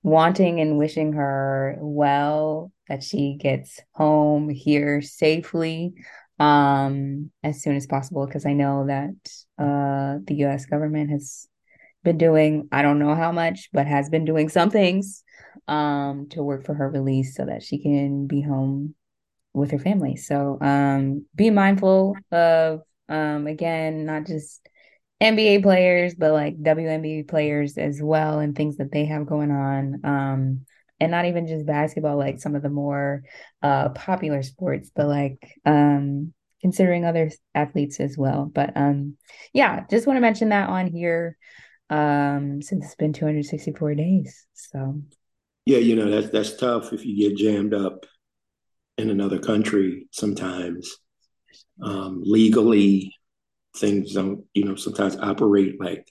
[0.03, 5.93] wanting and wishing her well that she gets home here safely
[6.39, 9.15] um as soon as possible because I know that
[9.57, 11.47] uh the US government has
[12.03, 15.23] been doing I don't know how much but has been doing some things
[15.67, 18.95] um to work for her release so that she can be home
[19.57, 20.15] with her family.
[20.15, 24.67] So um, be mindful of um, again, not just
[25.21, 30.01] NBA players, but like WNBA players as well, and things that they have going on.
[30.03, 30.65] Um,
[30.99, 33.23] and not even just basketball, like some of the more
[33.61, 38.49] uh, popular sports, but like um, considering other athletes as well.
[38.51, 39.17] But um,
[39.53, 41.37] yeah, just want to mention that on here
[41.89, 44.45] um, since it's been 264 days.
[44.53, 45.01] So
[45.65, 48.05] yeah, you know that's that's tough if you get jammed up
[48.97, 50.97] in another country sometimes
[51.81, 53.13] um, legally
[53.75, 56.07] things don't you know sometimes operate like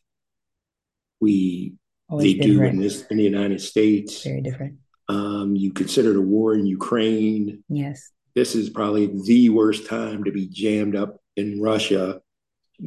[1.21, 1.75] we
[2.09, 4.23] Always they do in this in the united states.
[4.23, 4.77] Very different.
[5.09, 7.65] Um, you consider the war in ukraine.
[7.69, 8.13] Yes.
[8.35, 12.21] This is probably the worst time to be jammed up in russia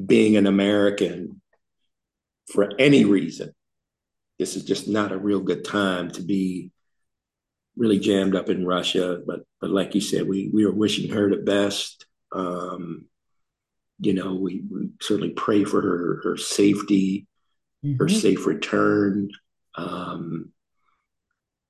[0.06, 1.42] being an american
[2.54, 3.54] for any reason.
[4.38, 6.72] This is just not a real good time to be
[7.76, 9.20] really jammed up in Russia.
[9.26, 12.06] But but like you said, we we are wishing her the best.
[12.32, 13.06] Um,
[14.00, 17.28] you know, we, we, certainly pray for her her safety,
[17.84, 17.98] mm-hmm.
[17.98, 19.30] her safe return,
[19.76, 20.52] um,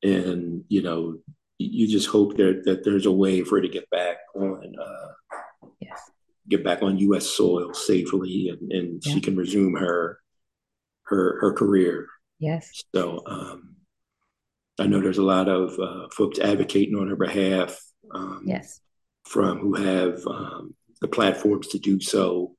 [0.04, 1.18] and you know,
[1.58, 4.74] you just hope that that there's a way for her to get back on.
[4.80, 5.36] Uh,
[5.80, 6.00] yes.
[6.48, 7.28] Get back on U.S.
[7.28, 9.14] soil safely, and, and yeah.
[9.14, 10.20] she can resume her
[11.04, 12.08] her her career.
[12.40, 12.84] Yes.
[12.96, 13.76] So, um,
[14.80, 17.80] I know there's a lot of uh, folks advocating on her behalf.
[18.14, 18.82] Um, yes.
[19.26, 22.56] From who have um, the platforms to do so.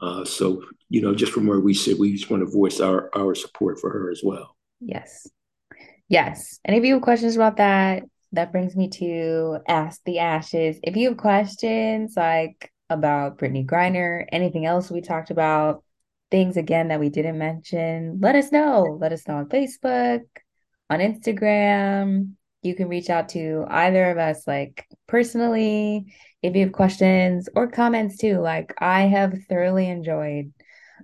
[0.00, 3.08] Uh, so, you know, just from where we sit, we just want to voice our,
[3.16, 4.56] our support for her as well.
[4.80, 5.26] Yes.
[6.08, 6.58] Yes.
[6.64, 8.02] And if you have questions about that,
[8.32, 10.78] that brings me to Ask the Ashes.
[10.82, 15.84] If you have questions like about Brittney Griner, anything else we talked about,
[16.30, 18.98] things again that we didn't mention, let us know.
[19.00, 20.22] Let us know on Facebook,
[20.92, 22.32] on Instagram.
[22.62, 27.66] You can reach out to either of us, like personally, if you have questions or
[27.68, 28.38] comments too.
[28.38, 30.52] Like I have thoroughly enjoyed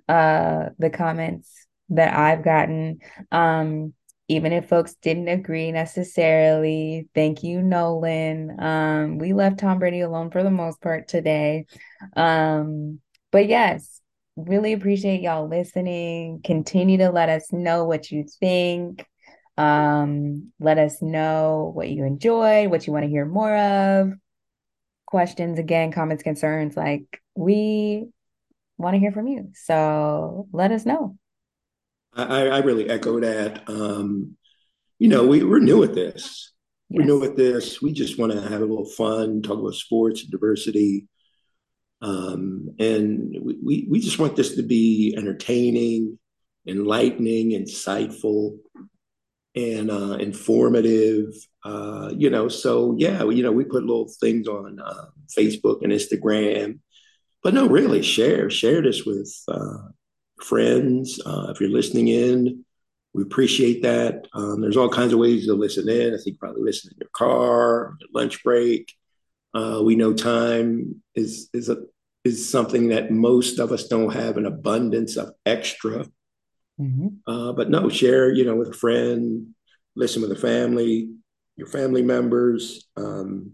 [0.07, 2.99] uh the comments that I've gotten.
[3.31, 3.93] Um
[4.29, 7.09] even if folks didn't agree necessarily.
[7.15, 8.55] Thank you, Nolan.
[8.59, 11.65] Um, we left Tom Brady alone for the most part today.
[12.15, 12.99] Um,
[13.31, 14.01] but yes,
[14.35, 16.41] really appreciate y'all listening.
[16.43, 19.03] Continue to let us know what you think.
[19.59, 24.13] Um, let us know what you enjoy, what you want to hear more of.
[25.05, 26.77] Questions again, comments, concerns.
[26.77, 28.07] Like we
[28.77, 29.49] want to hear from you.
[29.55, 31.17] So let us know.
[32.13, 33.69] I, I really echo that.
[33.69, 34.37] Um,
[34.97, 36.53] you know, we, we're new at this.
[36.89, 36.97] Yes.
[36.97, 37.81] We're new at this.
[37.81, 41.07] We just want to have a little fun, talk about sports, diversity.
[42.01, 46.17] Um, and we, we just want this to be entertaining,
[46.65, 48.57] enlightening, insightful,
[49.55, 51.33] and uh, informative.
[51.63, 55.05] Uh, you know, so yeah, you know, we put little things on uh,
[55.37, 56.79] Facebook and Instagram,
[57.43, 59.89] but no, really, share share this with uh,
[60.41, 61.19] friends.
[61.25, 62.65] Uh, if you're listening in,
[63.13, 64.27] we appreciate that.
[64.33, 66.13] Um, there's all kinds of ways to listen in.
[66.13, 68.93] I think probably listen in your car, lunch break.
[69.53, 71.77] Uh, we know time is is a
[72.23, 76.05] is something that most of us don't have an abundance of extra.
[76.79, 77.07] Mm-hmm.
[77.31, 79.53] Uh, but no, share you know with a friend,
[79.95, 81.09] listen with a family,
[81.55, 82.87] your family members.
[82.95, 83.53] Um,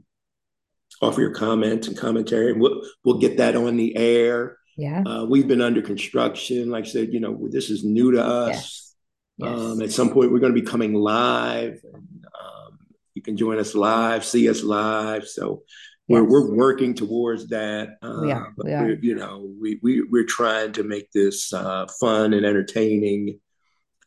[1.01, 4.57] offer your comments and commentary, and we'll we'll get that on the air.
[4.77, 5.03] Yeah.
[5.05, 6.69] Uh, we've been under construction.
[6.69, 8.55] Like I said, you know, this is new to us.
[8.55, 8.95] Yes.
[9.37, 9.59] Yes.
[9.59, 11.81] Um, at some point, we're going to be coming live.
[11.93, 12.79] And, um,
[13.13, 15.27] you can join us live, see us live.
[15.27, 15.63] So
[16.07, 16.29] we're, yes.
[16.29, 17.97] we're working towards that.
[18.01, 18.53] Uh, we are.
[18.57, 18.89] We are.
[18.91, 23.39] You know, we, we, we're trying to make this uh, fun and entertaining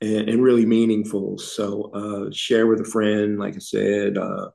[0.00, 1.38] and, and really meaningful.
[1.38, 4.50] So uh, share with a friend, like I said, uh,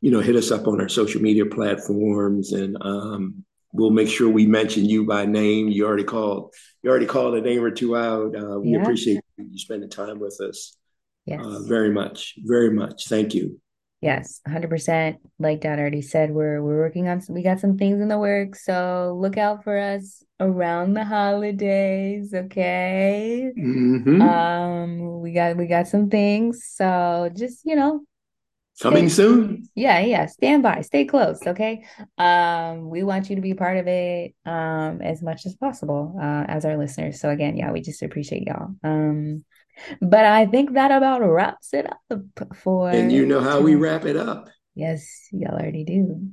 [0.00, 4.28] you know, hit us up on our social media platforms and um, we'll make sure
[4.28, 5.68] we mention you by name.
[5.68, 6.54] You already called.
[6.82, 8.36] You already called a name or two out.
[8.36, 8.82] Uh, we yeah.
[8.82, 10.76] appreciate you spending time with us.
[11.26, 11.40] Yes.
[11.42, 13.08] Uh, very much, very much.
[13.08, 13.58] Thank you.
[14.04, 15.16] Yes, hundred percent.
[15.38, 17.22] Like Dad already said, we're we're working on.
[17.22, 21.04] Some, we got some things in the works, so look out for us around the
[21.04, 22.34] holidays.
[22.34, 23.50] Okay.
[23.58, 24.20] Mm-hmm.
[24.20, 28.02] Um, we got we got some things, so just you know,
[28.82, 29.68] Coming stay, soon.
[29.74, 30.26] Yeah, yeah.
[30.26, 30.82] Stand by.
[30.82, 31.40] Stay close.
[31.46, 31.86] Okay.
[32.18, 36.44] Um, we want you to be part of it um as much as possible, uh,
[36.46, 37.20] as our listeners.
[37.20, 38.74] So again, yeah, we just appreciate y'all.
[38.84, 39.44] Um,
[40.00, 42.20] but I think that about wraps it up
[42.56, 44.48] for And you know how we wrap it up.
[44.74, 46.30] Yes, y'all already do.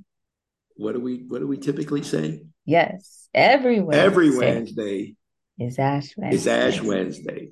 [0.75, 2.43] What do we what do we typically say?
[2.65, 3.27] Yes.
[3.33, 4.05] Every Wednesday.
[4.05, 5.15] Every Wednesday
[5.59, 6.35] is Ash Wednesday.
[6.35, 7.49] Is Ash Wednesday.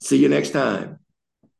[0.00, 0.98] See you next time.